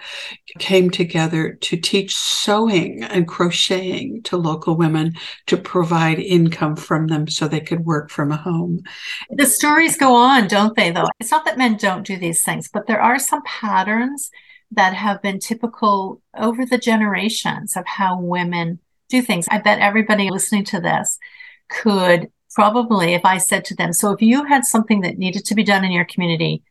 came 0.60 0.81
together 0.89 1.54
to 1.54 1.78
teach 1.78 2.15
sewing 2.15 3.04
and 3.04 3.28
crocheting 3.28 4.22
to 4.24 4.38
local 4.38 4.76
women 4.76 5.13
to 5.48 5.58
provide 5.58 6.20
income 6.20 6.76
from 6.76 7.08
them 7.08 7.28
so 7.28 7.48
they 7.48 7.60
could 7.60 7.86
work 7.86 8.10
from 8.10 8.32
a 8.32 8.38
home. 8.38 8.84
The 9.30 9.46
stories 9.46 9.98
go 9.98 10.15
on, 10.15 10.48
don't 10.48 10.76
they, 10.76 10.91
though? 10.91 11.08
It's 11.20 11.32
not 11.32 11.46
that 11.46 11.58
men 11.58 11.78
don't 11.78 12.06
do 12.06 12.17
these 12.17 12.44
things, 12.44 12.70
but 12.72 12.88
there 12.88 13.02
are 13.02 13.20
some 13.20 13.44
patterns 13.44 14.32
that 14.72 14.94
have 14.94 15.22
been 15.22 15.39
typical 15.39 16.22
over 16.38 16.65
the 16.65 16.78
generations 16.78 17.76
of 17.76 17.86
how 17.86 18.20
women 18.20 18.80
do 19.10 19.22
things. 19.22 19.48
I 19.52 19.60
bet 19.60 19.80
everybody 19.80 20.30
listening 20.30 20.63
to 20.65 20.80
this 20.80 21.20
could 21.70 22.30
probably, 22.54 23.13
if 23.13 23.26
I 23.26 23.38
said 23.38 23.65
to 23.65 23.76
them, 23.76 23.94
so 23.94 24.12
if 24.12 24.22
you 24.22 24.46
had 24.46 24.65
something 24.65 25.02
that 25.02 25.17
needed 25.17 25.46
to 25.46 25.56
be 25.56 25.63
done 25.63 25.84
in 25.84 25.91
your 25.91 26.06
community, 26.06 26.63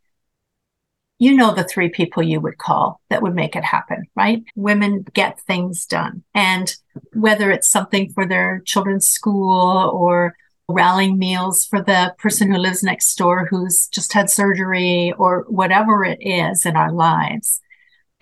you 1.21 1.37
know 1.37 1.55
the 1.55 1.65
three 1.65 1.91
people 1.91 2.23
you 2.23 2.41
would 2.41 2.57
call 2.57 3.01
that 3.11 3.21
would 3.21 3.35
make 3.35 3.55
it 3.55 3.63
happen, 3.63 4.05
right? 4.17 4.43
Women 4.57 5.05
get 5.13 5.39
things 5.39 5.85
done. 5.85 6.25
And 6.35 6.75
whether 7.13 7.51
it's 7.51 7.71
something 7.71 8.11
for 8.11 8.27
their 8.27 8.63
children's 8.65 9.07
school 9.07 9.91
or 9.95 10.35
rallying 10.67 11.19
meals 11.19 11.67
for 11.67 11.83
the 11.83 12.15
person 12.19 12.51
who 12.51 12.57
lives 12.57 12.83
next 12.83 13.15
door 13.17 13.47
who's 13.51 13.87
just 13.89 14.15
had 14.15 14.31
surgery 14.31 15.13
or 15.19 15.45
whatever 15.49 16.05
it 16.05 16.19
is 16.23 16.65
in 16.65 16.75
our 16.75 16.91
lives. 16.91 17.61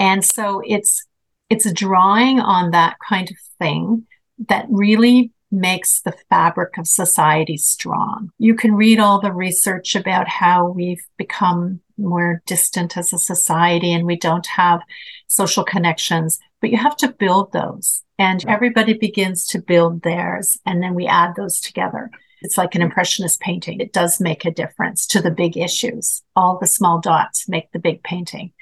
And 0.01 0.25
so 0.25 0.61
it's 0.67 1.05
it's 1.49 1.71
drawing 1.73 2.41
on 2.41 2.73
that 2.73 2.97
kind 3.09 3.31
of 3.31 3.37
thing 3.61 4.07
that 4.49 4.67
really 4.69 5.31
makes 5.53 6.01
the 6.01 6.15
fabric 6.29 6.77
of 6.79 6.87
society 6.87 7.57
strong. 7.57 8.31
You 8.39 8.55
can 8.55 8.75
read 8.75 8.99
all 8.99 9.21
the 9.21 9.33
research 9.33 9.95
about 9.95 10.27
how 10.29 10.69
we've 10.69 11.05
become 11.17 11.81
more 11.99 12.43
distant 12.47 12.97
as 12.97 13.13
a 13.13 13.19
society 13.19 13.93
and 13.93 14.07
we 14.07 14.17
don't 14.17 14.47
have 14.47 14.81
social 15.27 15.65
connections, 15.65 16.39
but 16.61 16.71
you 16.71 16.77
have 16.77 16.97
to 16.99 17.13
build 17.13 17.53
those. 17.53 18.03
And 18.19 18.45
everybody 18.49 18.95
begins 18.95 19.47
to 19.49 19.61
build 19.61 20.03
theirs, 20.03 20.59
and 20.67 20.83
then 20.83 20.95
we 20.95 21.07
add 21.07 21.35
those 21.37 21.61
together. 21.61 22.11
It's 22.43 22.59
like 22.59 22.75
an 22.75 22.83
impressionist 22.83 23.41
painting. 23.41 23.81
It 23.81 23.93
does 23.93 24.21
make 24.21 24.45
a 24.45 24.51
difference 24.51 25.07
to 25.09 25.23
the 25.23 25.31
big 25.31 25.57
issues. 25.57 26.23
All 26.35 26.59
the 26.59 26.67
small 26.67 27.01
dots 27.01 27.49
make 27.49 27.71
the 27.73 27.79
big 27.79 28.03
painting. 28.03 28.53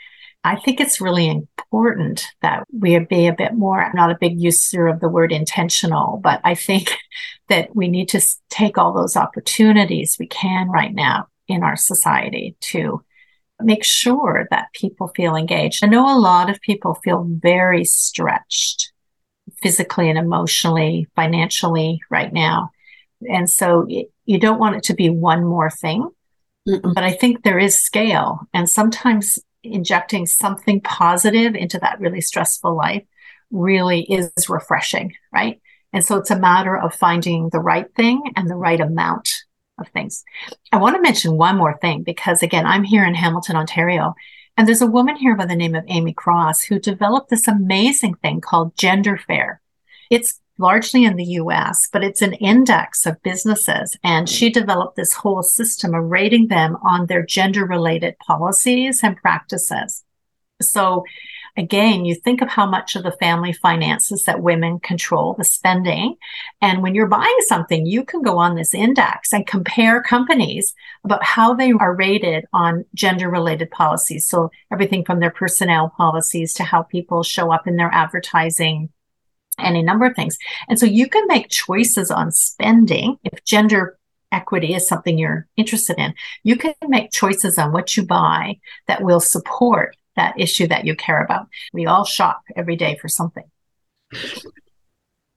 I 0.45 0.57
think 0.57 0.79
it's 0.79 1.01
really 1.01 1.29
important 1.29 2.25
that 2.41 2.65
we 2.73 2.97
be 3.01 3.27
a 3.27 3.35
bit 3.35 3.55
more, 3.55 3.83
I'm 3.83 3.97
not 3.97 4.13
a 4.13 4.19
big 4.21 4.41
user 4.41 4.87
of 4.87 5.01
the 5.01 5.09
word 5.09 5.33
intentional, 5.33 6.21
but 6.23 6.41
I 6.45 6.55
think 6.55 6.97
that 7.49 7.75
we 7.75 7.89
need 7.89 8.09
to 8.11 8.21
take 8.49 8.79
all 8.79 8.93
those 8.93 9.17
opportunities 9.17 10.17
we 10.19 10.27
can 10.27 10.69
right 10.69 10.95
now 10.95 11.27
in 11.49 11.63
our 11.63 11.77
society 11.77 12.57
to 12.61 13.03
make 13.61 13.85
sure 13.85 14.47
that 14.51 14.73
people 14.75 15.09
feel 15.09 15.37
engaged. 15.37 15.85
I 15.85 15.89
know 15.89 16.15
a 16.15 16.19
lot 16.19 16.51
of 16.51 16.61
people 16.61 16.95
feel 17.03 17.27
very 17.29 17.85
stretched 17.85 18.93
physically 19.63 20.11
and 20.11 20.19
emotionally, 20.19 21.07
financially 21.15 22.01
right 22.11 22.33
now. 22.33 22.71
And 23.29 23.49
so 23.49 23.87
you 24.25 24.39
don't 24.39 24.59
want 24.59 24.77
it 24.77 24.83
to 24.85 24.95
be 24.95 25.09
one 25.09 25.45
more 25.45 25.71
thing. 25.71 26.09
Mm-mm. 26.69 26.95
But 26.95 27.05
I 27.05 27.13
think 27.13 27.43
there 27.43 27.59
is 27.59 27.79
scale. 27.79 28.41
And 28.53 28.69
sometimes 28.69 29.39
injecting 29.63 30.27
something 30.27 30.81
positive 30.81 31.55
into 31.55 31.79
that 31.79 32.01
really 32.01 32.21
stressful 32.21 32.77
life 32.77 33.05
really 33.51 34.03
is 34.03 34.31
refreshing, 34.49 35.15
right? 35.33 35.61
And 35.93 36.05
so 36.05 36.17
it's 36.17 36.31
a 36.31 36.39
matter 36.39 36.77
of 36.77 36.95
finding 36.95 37.49
the 37.51 37.61
right 37.61 37.87
thing 37.95 38.23
and 38.37 38.51
the 38.51 38.57
right 38.57 38.81
amount 38.81 39.31
of 39.79 39.89
things. 39.89 40.25
I 40.73 40.79
want 40.79 40.97
to 40.97 41.03
mention 41.03 41.37
one 41.37 41.57
more 41.57 41.79
thing 41.79 42.03
because 42.03 42.43
again, 42.43 42.67
I'm 42.67 42.85
here 42.85 43.05
in 43.05 43.15
Hamilton, 43.15 43.57
Ontario, 43.57 44.15
and 44.57 44.67
there's 44.67 44.83
a 44.83 44.87
woman 44.87 45.17
here 45.17 45.37
by 45.37 45.47
the 45.47 45.57
name 45.57 45.75
of 45.75 45.85
Amy 45.89 46.15
Cross 46.15 46.63
who 46.63 46.79
developed 46.79 47.31
this 47.31 47.47
amazing 47.47 48.15
thing 48.15 48.41
called 48.41 48.77
Gender 48.77 49.19
Fair. 49.19 49.61
It's 50.11 50.41
largely 50.59 51.05
in 51.05 51.17
the 51.17 51.25
US, 51.25 51.89
but 51.93 52.03
it's 52.03 52.23
an 52.23 52.33
index 52.35 53.05
of 53.07 53.23
businesses. 53.23 53.97
And 54.03 54.29
she 54.29 54.51
mm. 54.51 54.55
developed 54.55 54.97
this 54.97 55.13
whole 55.13 55.43
system 55.43 55.95
of 55.95 56.05
rating 56.05 56.49
them 56.49 56.77
on 56.83 57.07
their 57.07 57.25
gender 57.25 57.67
related 57.67 58.19
policies 58.19 59.01
and 59.03 59.17
practices. 59.17 60.05
So 60.63 61.05
again, 61.57 62.05
you 62.05 62.15
think 62.15 62.43
of 62.43 62.49
how 62.49 62.67
much 62.67 62.97
of 62.97 63.03
the 63.03 63.13
family 63.13 63.53
finances 63.53 64.25
that 64.25 64.43
women 64.43 64.79
control, 64.81 65.35
the 65.35 65.45
spending. 65.45 66.17
And 66.61 66.83
when 66.83 66.95
you're 66.95 67.07
buying 67.07 67.37
something, 67.41 67.87
you 67.87 68.05
can 68.05 68.23
go 68.23 68.39
on 68.39 68.55
this 68.55 68.75
index 68.75 69.33
and 69.33 69.47
compare 69.47 70.03
companies 70.03 70.75
about 71.05 71.25
how 71.25 71.55
they 71.55 71.73
are 71.73 71.95
rated 71.95 72.45
on 72.53 72.85
gender 72.95 73.31
related 73.31 73.71
policies. 73.71 74.27
So 74.27 74.51
everything 74.73 75.05
from 75.05 75.21
their 75.21 75.31
personnel 75.31 75.93
policies 75.97 76.53
to 76.55 76.65
how 76.65 76.83
people 76.83 77.23
show 77.23 77.53
up 77.53 77.67
in 77.67 77.77
their 77.77 77.91
advertising 77.93 78.91
any 79.59 79.83
number 79.83 80.07
of 80.07 80.15
things. 80.15 80.37
And 80.69 80.79
so 80.79 80.87
you 80.87 81.09
can 81.09 81.27
make 81.27 81.49
choices 81.49 82.11
on 82.11 82.31
spending 82.31 83.19
if 83.25 83.45
gender 83.45 83.99
equity 84.33 84.75
is 84.75 84.87
something 84.87 85.17
you're 85.17 85.47
interested 85.57 85.99
in. 85.99 86.15
You 86.43 86.57
can 86.57 86.75
make 86.89 87.11
choices 87.11 87.59
on 87.59 87.73
what 87.73 87.97
you 87.97 88.05
buy 88.05 88.59
that 88.87 89.03
will 89.03 89.21
support 89.21 89.97
that 90.17 90.39
issue 90.39 90.67
that 90.69 90.85
you 90.85 90.97
care 90.97 91.23
about. 91.23 91.49
We 91.73 91.87
all 91.87 92.05
shop 92.05 92.43
every 92.57 92.77
day 92.77 92.97
for 93.01 93.09
something. 93.09 93.45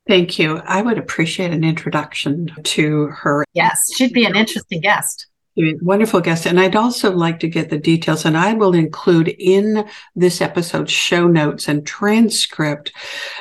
Thank 0.08 0.40
you. 0.40 0.58
I 0.66 0.82
would 0.82 0.98
appreciate 0.98 1.52
an 1.52 1.64
introduction 1.64 2.50
to 2.64 3.08
her. 3.08 3.46
Yes, 3.54 3.94
she'd 3.96 4.14
be 4.14 4.26
an 4.26 4.36
interesting 4.36 4.82
guest. 4.82 5.28
Wonderful 5.56 6.22
guest. 6.22 6.46
And 6.46 6.58
I'd 6.60 6.76
also 6.76 7.12
like 7.12 7.40
to 7.42 7.48
get 7.50 7.70
the 7.70 7.78
details, 7.78 8.24
and 8.24 8.38
I 8.38 8.54
will 8.54 8.74
include 8.74 9.28
in 9.28 9.86
this 10.16 10.42
episode's 10.42 10.92
show 10.92 11.28
notes 11.28 11.68
and 11.68 11.86
transcript 11.86 12.94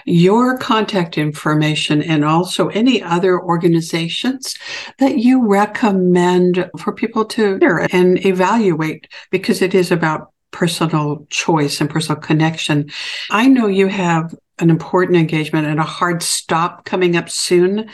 your 0.04 0.58
contact 0.58 1.16
information 1.16 2.02
and 2.02 2.24
also 2.24 2.68
any 2.68 3.00
other 3.02 3.40
organizations 3.40 4.56
that 4.98 5.18
you 5.18 5.46
recommend 5.46 6.68
for 6.78 6.92
people 6.92 7.24
to 7.26 7.58
hear 7.60 7.86
and 7.92 8.24
evaluate 8.26 9.06
because 9.30 9.62
it 9.62 9.74
is 9.74 9.92
about 9.92 10.32
personal 10.50 11.26
choice 11.30 11.80
and 11.80 11.90
personal 11.90 12.20
connection. 12.20 12.90
I 13.30 13.48
know 13.48 13.66
you 13.66 13.88
have 13.88 14.34
an 14.60 14.70
important 14.70 15.16
engagement 15.16 15.66
and 15.66 15.78
a 15.78 15.84
hard 15.84 16.22
stop 16.22 16.84
coming 16.84 17.16
up 17.16 17.30
soon. 17.30 17.88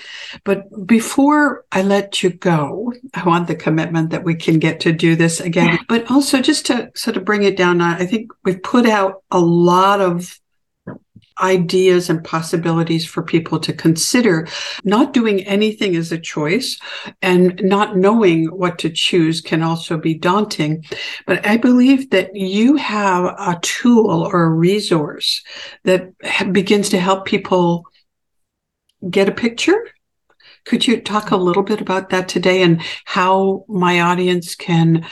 But 0.44 0.86
before 0.86 1.64
I 1.72 1.82
let 1.82 2.22
you 2.22 2.30
go, 2.30 2.92
I 3.12 3.24
want 3.24 3.48
the 3.48 3.54
commitment 3.54 4.10
that 4.10 4.24
we 4.24 4.34
can 4.34 4.58
get 4.58 4.80
to 4.80 4.92
do 4.92 5.14
this 5.16 5.40
again. 5.40 5.78
But 5.88 6.10
also 6.10 6.40
just 6.40 6.66
to 6.66 6.90
sort 6.94 7.16
of 7.16 7.24
bring 7.24 7.42
it 7.42 7.56
down, 7.56 7.80
I 7.80 8.06
think 8.06 8.32
we've 8.44 8.62
put 8.62 8.86
out 8.86 9.22
a 9.30 9.38
lot 9.38 10.00
of 10.00 10.40
ideas 11.40 12.08
and 12.10 12.22
possibilities 12.24 13.06
for 13.06 13.22
people 13.22 13.58
to 13.60 13.72
consider. 13.72 14.46
Not 14.84 15.12
doing 15.12 15.44
anything 15.44 15.94
is 15.94 16.12
a 16.12 16.18
choice, 16.18 16.78
and 17.22 17.60
not 17.62 17.96
knowing 17.96 18.46
what 18.46 18.78
to 18.80 18.90
choose 18.90 19.40
can 19.40 19.62
also 19.62 19.98
be 19.98 20.14
daunting. 20.14 20.84
But 21.26 21.44
I 21.46 21.56
believe 21.56 22.10
that 22.10 22.34
you 22.34 22.76
have 22.76 23.24
a 23.24 23.58
tool 23.62 24.22
or 24.26 24.44
a 24.44 24.50
resource 24.50 25.42
that 25.84 26.12
begins 26.52 26.88
to 26.90 27.00
help 27.00 27.24
people 27.24 27.84
get 29.10 29.28
a 29.28 29.32
picture. 29.32 29.88
Could 30.64 30.86
you 30.86 31.00
talk 31.00 31.30
a 31.30 31.36
little 31.36 31.62
bit 31.62 31.82
about 31.82 32.08
that 32.10 32.26
today 32.28 32.62
and 32.62 32.80
how 33.04 33.66
my 33.68 34.00
audience 34.00 34.54
can 34.54 35.06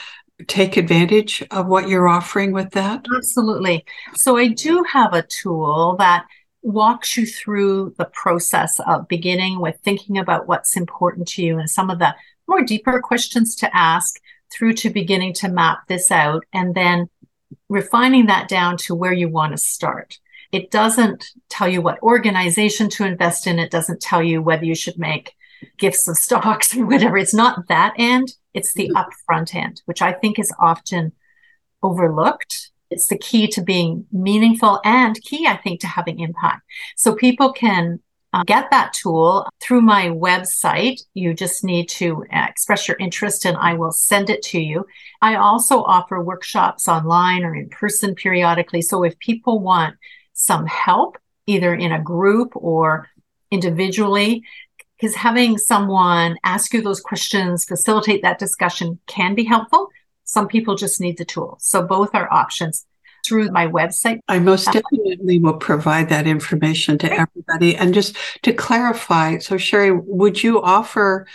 take 0.46 0.76
advantage 0.76 1.44
of 1.50 1.66
what 1.66 1.88
you're 1.88 2.08
offering 2.08 2.52
with 2.52 2.70
that? 2.70 3.04
Absolutely. 3.16 3.84
So 4.14 4.36
I 4.36 4.48
do 4.48 4.84
have 4.92 5.14
a 5.14 5.22
tool 5.22 5.96
that 5.98 6.24
walks 6.62 7.16
you 7.16 7.26
through 7.26 7.94
the 7.98 8.04
process 8.12 8.78
of 8.86 9.08
beginning 9.08 9.60
with 9.60 9.76
thinking 9.82 10.18
about 10.18 10.46
what's 10.46 10.76
important 10.76 11.26
to 11.28 11.42
you 11.42 11.58
and 11.58 11.68
some 11.68 11.90
of 11.90 11.98
the 11.98 12.14
more 12.46 12.62
deeper 12.62 13.00
questions 13.00 13.56
to 13.56 13.76
ask 13.76 14.20
through 14.52 14.74
to 14.74 14.90
beginning 14.90 15.32
to 15.32 15.48
map 15.48 15.78
this 15.88 16.10
out 16.10 16.44
and 16.52 16.74
then 16.74 17.08
refining 17.68 18.26
that 18.26 18.48
down 18.48 18.76
to 18.76 18.94
where 18.94 19.12
you 19.12 19.28
want 19.28 19.52
to 19.52 19.58
start. 19.58 20.18
It 20.52 20.70
doesn't 20.70 21.24
tell 21.48 21.68
you 21.68 21.80
what 21.80 22.02
organization 22.02 22.90
to 22.90 23.06
invest 23.06 23.46
in. 23.46 23.58
It 23.58 23.70
doesn't 23.70 24.02
tell 24.02 24.22
you 24.22 24.42
whether 24.42 24.64
you 24.64 24.74
should 24.74 24.98
make 24.98 25.32
gifts 25.78 26.08
of 26.08 26.16
stocks 26.16 26.76
or 26.76 26.86
whatever. 26.92 27.16
It's 27.16 27.34
not 27.34 27.68
that 27.68 27.94
end. 27.96 28.34
It's 28.54 28.74
the 28.74 28.88
mm-hmm. 28.88 28.96
upfront 28.96 29.54
end, 29.54 29.82
which 29.86 30.02
I 30.02 30.12
think 30.12 30.38
is 30.38 30.52
often 30.58 31.12
overlooked. 31.82 32.70
It's 32.90 33.08
the 33.08 33.18
key 33.18 33.46
to 33.48 33.62
being 33.62 34.06
meaningful 34.12 34.80
and 34.84 35.20
key, 35.22 35.46
I 35.46 35.56
think, 35.56 35.80
to 35.80 35.86
having 35.86 36.20
impact. 36.20 36.62
So 36.96 37.14
people 37.14 37.52
can 37.52 38.00
uh, 38.34 38.44
get 38.44 38.70
that 38.70 38.92
tool 38.92 39.46
through 39.60 39.82
my 39.82 40.08
website. 40.08 41.00
You 41.14 41.34
just 41.34 41.64
need 41.64 41.88
to 41.90 42.24
uh, 42.32 42.46
express 42.48 42.88
your 42.88 42.96
interest 42.98 43.44
and 43.44 43.56
I 43.56 43.74
will 43.74 43.92
send 43.92 44.30
it 44.30 44.42
to 44.44 44.60
you. 44.60 44.86
I 45.20 45.36
also 45.36 45.82
offer 45.82 46.22
workshops 46.22 46.88
online 46.88 47.44
or 47.44 47.54
in 47.54 47.68
person 47.68 48.14
periodically. 48.14 48.82
So 48.82 49.04
if 49.04 49.18
people 49.18 49.60
want 49.60 49.96
some 50.32 50.66
help, 50.66 51.18
either 51.46 51.74
in 51.74 51.92
a 51.92 52.02
group 52.02 52.52
or 52.54 53.08
individually, 53.50 54.44
because 55.02 55.16
having 55.16 55.58
someone 55.58 56.36
ask 56.44 56.72
you 56.72 56.80
those 56.80 57.00
questions, 57.00 57.64
facilitate 57.64 58.22
that 58.22 58.38
discussion 58.38 59.00
can 59.08 59.34
be 59.34 59.42
helpful. 59.42 59.88
Some 60.22 60.46
people 60.46 60.76
just 60.76 61.00
need 61.00 61.18
the 61.18 61.24
tool. 61.24 61.56
So 61.60 61.82
both 61.82 62.14
are 62.14 62.32
options 62.32 62.86
through 63.26 63.50
my 63.50 63.66
website. 63.66 64.20
I 64.28 64.38
most 64.38 64.66
definitely 64.66 65.40
will 65.40 65.56
provide 65.56 66.08
that 66.10 66.28
information 66.28 66.98
to 66.98 67.12
everybody. 67.12 67.74
And 67.74 67.92
just 67.92 68.16
to 68.42 68.52
clarify, 68.52 69.38
so 69.38 69.56
Sherry, 69.56 69.90
would 69.90 70.40
you 70.40 70.62
offer 70.62 71.26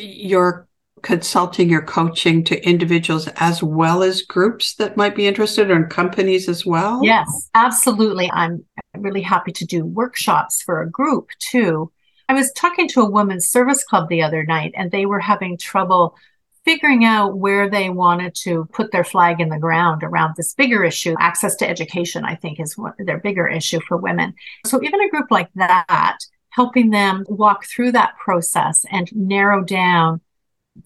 your 0.00 0.66
consulting, 1.02 1.68
your 1.68 1.82
coaching 1.82 2.42
to 2.44 2.66
individuals 2.66 3.28
as 3.36 3.62
well 3.62 4.02
as 4.02 4.22
groups 4.22 4.76
that 4.76 4.96
might 4.96 5.14
be 5.14 5.26
interested 5.26 5.70
or 5.70 5.76
in 5.76 5.90
companies 5.90 6.48
as 6.48 6.64
well? 6.64 7.04
Yes, 7.04 7.50
absolutely. 7.52 8.30
I'm 8.32 8.64
really 8.96 9.20
happy 9.20 9.52
to 9.52 9.66
do 9.66 9.84
workshops 9.84 10.62
for 10.62 10.80
a 10.80 10.90
group 10.90 11.28
too. 11.38 11.92
I 12.32 12.34
was 12.34 12.50
talking 12.52 12.88
to 12.88 13.02
a 13.02 13.10
women's 13.10 13.46
service 13.46 13.84
club 13.84 14.08
the 14.08 14.22
other 14.22 14.42
night, 14.42 14.72
and 14.74 14.90
they 14.90 15.04
were 15.04 15.20
having 15.20 15.58
trouble 15.58 16.16
figuring 16.64 17.04
out 17.04 17.36
where 17.36 17.68
they 17.68 17.90
wanted 17.90 18.34
to 18.36 18.66
put 18.72 18.90
their 18.90 19.04
flag 19.04 19.38
in 19.38 19.50
the 19.50 19.58
ground 19.58 20.02
around 20.02 20.32
this 20.34 20.54
bigger 20.54 20.82
issue. 20.82 21.14
Access 21.20 21.56
to 21.56 21.68
education, 21.68 22.24
I 22.24 22.36
think, 22.36 22.58
is 22.58 22.74
their 23.00 23.18
bigger 23.18 23.46
issue 23.46 23.80
for 23.86 23.98
women. 23.98 24.32
So 24.64 24.82
even 24.82 25.02
a 25.02 25.10
group 25.10 25.30
like 25.30 25.50
that, 25.56 26.20
helping 26.48 26.88
them 26.88 27.26
walk 27.28 27.66
through 27.66 27.92
that 27.92 28.16
process 28.16 28.86
and 28.90 29.14
narrow 29.14 29.62
down 29.62 30.22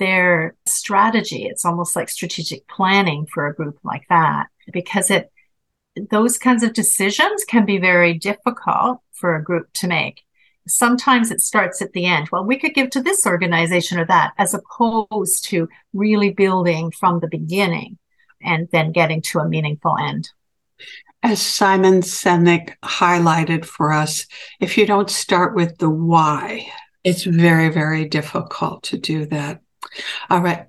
their 0.01 0.57
strategy. 0.65 1.45
It's 1.45 1.65
almost 1.65 1.95
like 1.95 2.09
strategic 2.09 2.67
planning 2.67 3.25
for 3.33 3.47
a 3.47 3.55
group 3.55 3.79
like 3.85 4.03
that 4.09 4.47
because 4.73 5.13
it 5.13 5.31
those 6.11 6.39
kinds 6.39 6.65
of 6.65 6.73
decisions 6.73 7.45
can 7.45 7.65
be 7.65 7.79
very 7.79 8.15
difficult 8.15 8.99
for 9.13 9.37
a 9.37 9.43
group 9.43 9.73
to 9.75 9.87
make 9.87 10.26
sometimes 10.67 11.31
it 11.31 11.41
starts 11.41 11.81
at 11.81 11.93
the 11.93 12.07
end. 12.07 12.29
Well, 12.31 12.45
we 12.45 12.59
could 12.59 12.75
give 12.75 12.91
to 12.91 13.03
this 13.03 13.27
organization 13.27 13.99
or 13.99 14.07
that, 14.07 14.33
as 14.39 14.55
opposed 14.55 15.45
to 15.47 15.69
really 15.93 16.31
building 16.31 16.91
from 16.91 17.21
the 17.21 17.29
beginning 17.29 17.99
and 18.43 18.69
then 18.73 18.93
getting 18.93 19.23
to 19.23 19.39
a 19.39 19.49
meaningful 19.49 19.97
end. 19.99 20.31
As 21.23 21.41
Simon 21.41 22.03
Sinek 22.03 22.75
highlighted 22.85 23.65
for 23.65 23.93
us, 23.93 24.27
if 24.61 24.77
you 24.77 24.87
don't 24.87 25.11
start 25.11 25.55
with 25.55 25.79
the 25.79 25.91
why, 25.91 26.71
it's 27.03 27.25
very, 27.25 27.69
very 27.69 28.05
difficult 28.05 28.85
to 28.85 28.99
do 28.99 29.27
that. 29.27 29.61
All 30.29 30.41
right. 30.41 30.67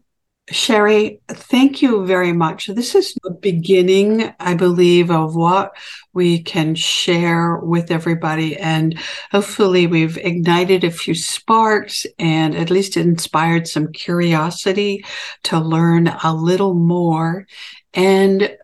Sherry, 0.50 1.20
thank 1.28 1.82
you 1.82 2.06
very 2.06 2.32
much. 2.32 2.68
This 2.68 2.96
is 2.96 3.14
the 3.22 3.32
beginning, 3.32 4.34
I 4.40 4.54
believe, 4.54 5.12
of 5.12 5.36
what 5.36 5.76
we 6.14 6.42
can 6.42 6.74
share 6.74 7.58
with 7.58 7.92
everybody. 7.92 8.56
And 8.56 8.98
hopefully, 9.30 9.88
we've 9.88 10.18
ignited 10.18 10.86
a 10.86 10.92
few 10.92 11.16
sparks 11.16 12.06
and 12.18 12.56
at 12.56 12.70
least 12.70 12.96
inspired 12.96 13.68
some 13.68 13.92
curiosity 13.92 15.04
to 15.44 15.60
learn 15.60 16.08
a 16.08 16.34
little 16.34 16.76
more. 16.76 17.46
And 17.94 18.58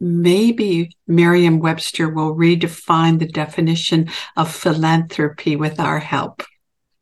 maybe 0.00 0.96
Merriam 1.06 1.58
Webster 1.58 2.08
will 2.08 2.34
redefine 2.34 3.18
the 3.18 3.26
definition 3.26 4.08
of 4.38 4.50
philanthropy 4.50 5.54
with 5.54 5.78
our 5.78 5.98
help. 5.98 6.38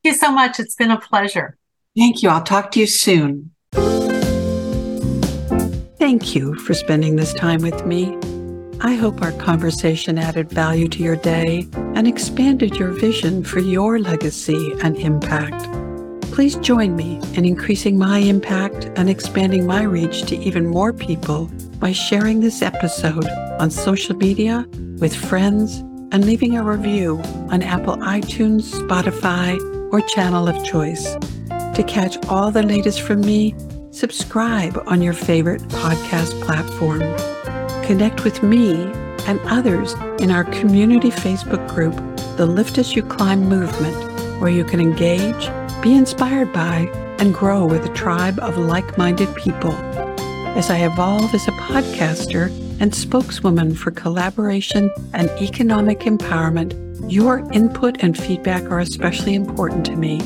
Thank 0.03 0.15
you 0.15 0.15
so 0.15 0.33
much. 0.33 0.59
It's 0.59 0.75
been 0.75 0.91
a 0.91 0.99
pleasure. 0.99 1.57
Thank 1.97 2.25
you. 2.25 2.31
I'll 2.31 2.43
talk 2.43 2.73
to 2.73 2.81
you 2.81 2.89
soon. 2.89 3.53
Thank 6.09 6.35
you 6.35 6.55
for 6.55 6.73
spending 6.73 7.17
this 7.17 7.35
time 7.35 7.61
with 7.61 7.85
me. 7.85 8.17
I 8.81 8.95
hope 8.95 9.21
our 9.21 9.33
conversation 9.33 10.17
added 10.17 10.49
value 10.49 10.89
to 10.89 11.03
your 11.03 11.17
day 11.17 11.69
and 11.75 12.09
expanded 12.09 12.77
your 12.77 12.93
vision 12.93 13.45
for 13.45 13.59
your 13.59 13.99
legacy 13.99 14.73
and 14.83 14.97
impact. 14.97 15.71
Please 16.33 16.57
join 16.57 16.97
me 16.97 17.21
in 17.35 17.45
increasing 17.45 17.99
my 17.99 18.21
impact 18.21 18.87
and 18.97 19.11
expanding 19.11 19.67
my 19.67 19.83
reach 19.83 20.23
to 20.29 20.37
even 20.39 20.67
more 20.67 20.95
people 20.95 21.51
by 21.79 21.93
sharing 21.93 22.41
this 22.41 22.63
episode 22.63 23.29
on 23.61 23.71
social 23.71 24.17
media 24.17 24.67
with 25.01 25.15
friends 25.15 25.81
and 26.11 26.25
leaving 26.25 26.57
a 26.57 26.65
review 26.65 27.19
on 27.51 27.61
Apple 27.61 27.99
iTunes, 27.99 28.73
Spotify, 28.73 29.61
or 29.93 30.01
channel 30.01 30.49
of 30.49 30.65
choice. 30.65 31.17
To 31.75 31.85
catch 31.87 32.17
all 32.29 32.51
the 32.51 32.63
latest 32.63 33.03
from 33.03 33.21
me, 33.21 33.55
subscribe 33.99 34.81
on 34.87 35.03
your 35.03 35.13
favorite 35.13 35.61
podcast 35.63 36.41
platform. 36.43 37.01
Connect 37.85 38.23
with 38.23 38.45
me 38.45 38.85
and 39.27 39.41
others 39.47 39.95
in 40.21 40.31
our 40.31 40.45
community 40.45 41.11
Facebook 41.11 41.69
group, 41.69 41.95
the 42.37 42.47
Lift 42.47 42.79
As 42.79 42.95
You 42.95 43.03
Climb 43.03 43.49
Movement, 43.49 43.97
where 44.41 44.51
you 44.51 44.65
can 44.65 44.79
engage, 44.79 45.51
be 45.83 45.95
inspired 45.95 46.53
by, 46.53 46.89
and 47.19 47.35
grow 47.35 47.67
with 47.67 47.85
a 47.87 47.93
tribe 47.93 48.39
of 48.39 48.57
like 48.57 48.97
minded 48.97 49.35
people. 49.35 49.73
As 50.57 50.71
I 50.71 50.79
evolve 50.87 51.35
as 51.35 51.49
a 51.49 51.53
podcaster 51.53 52.53
and 52.81 52.95
spokeswoman 52.95 53.75
for 53.75 53.91
collaboration 53.91 54.93
and 55.13 55.29
economic 55.43 56.01
empowerment, 56.01 56.73
your 57.11 57.41
input 57.53 57.97
and 58.05 58.17
feedback 58.17 58.63
are 58.71 58.79
especially 58.79 59.35
important 59.35 59.85
to 59.87 59.97
me. 59.97 60.21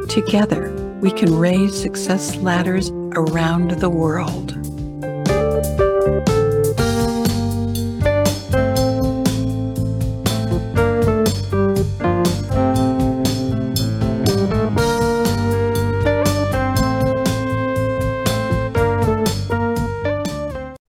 Together, 0.09 0.71
we 1.01 1.11
can 1.11 1.33
raise 1.33 1.81
success 1.81 2.35
ladders 2.35 2.91
around 3.13 3.71
the 3.71 3.89
world. 3.89 4.54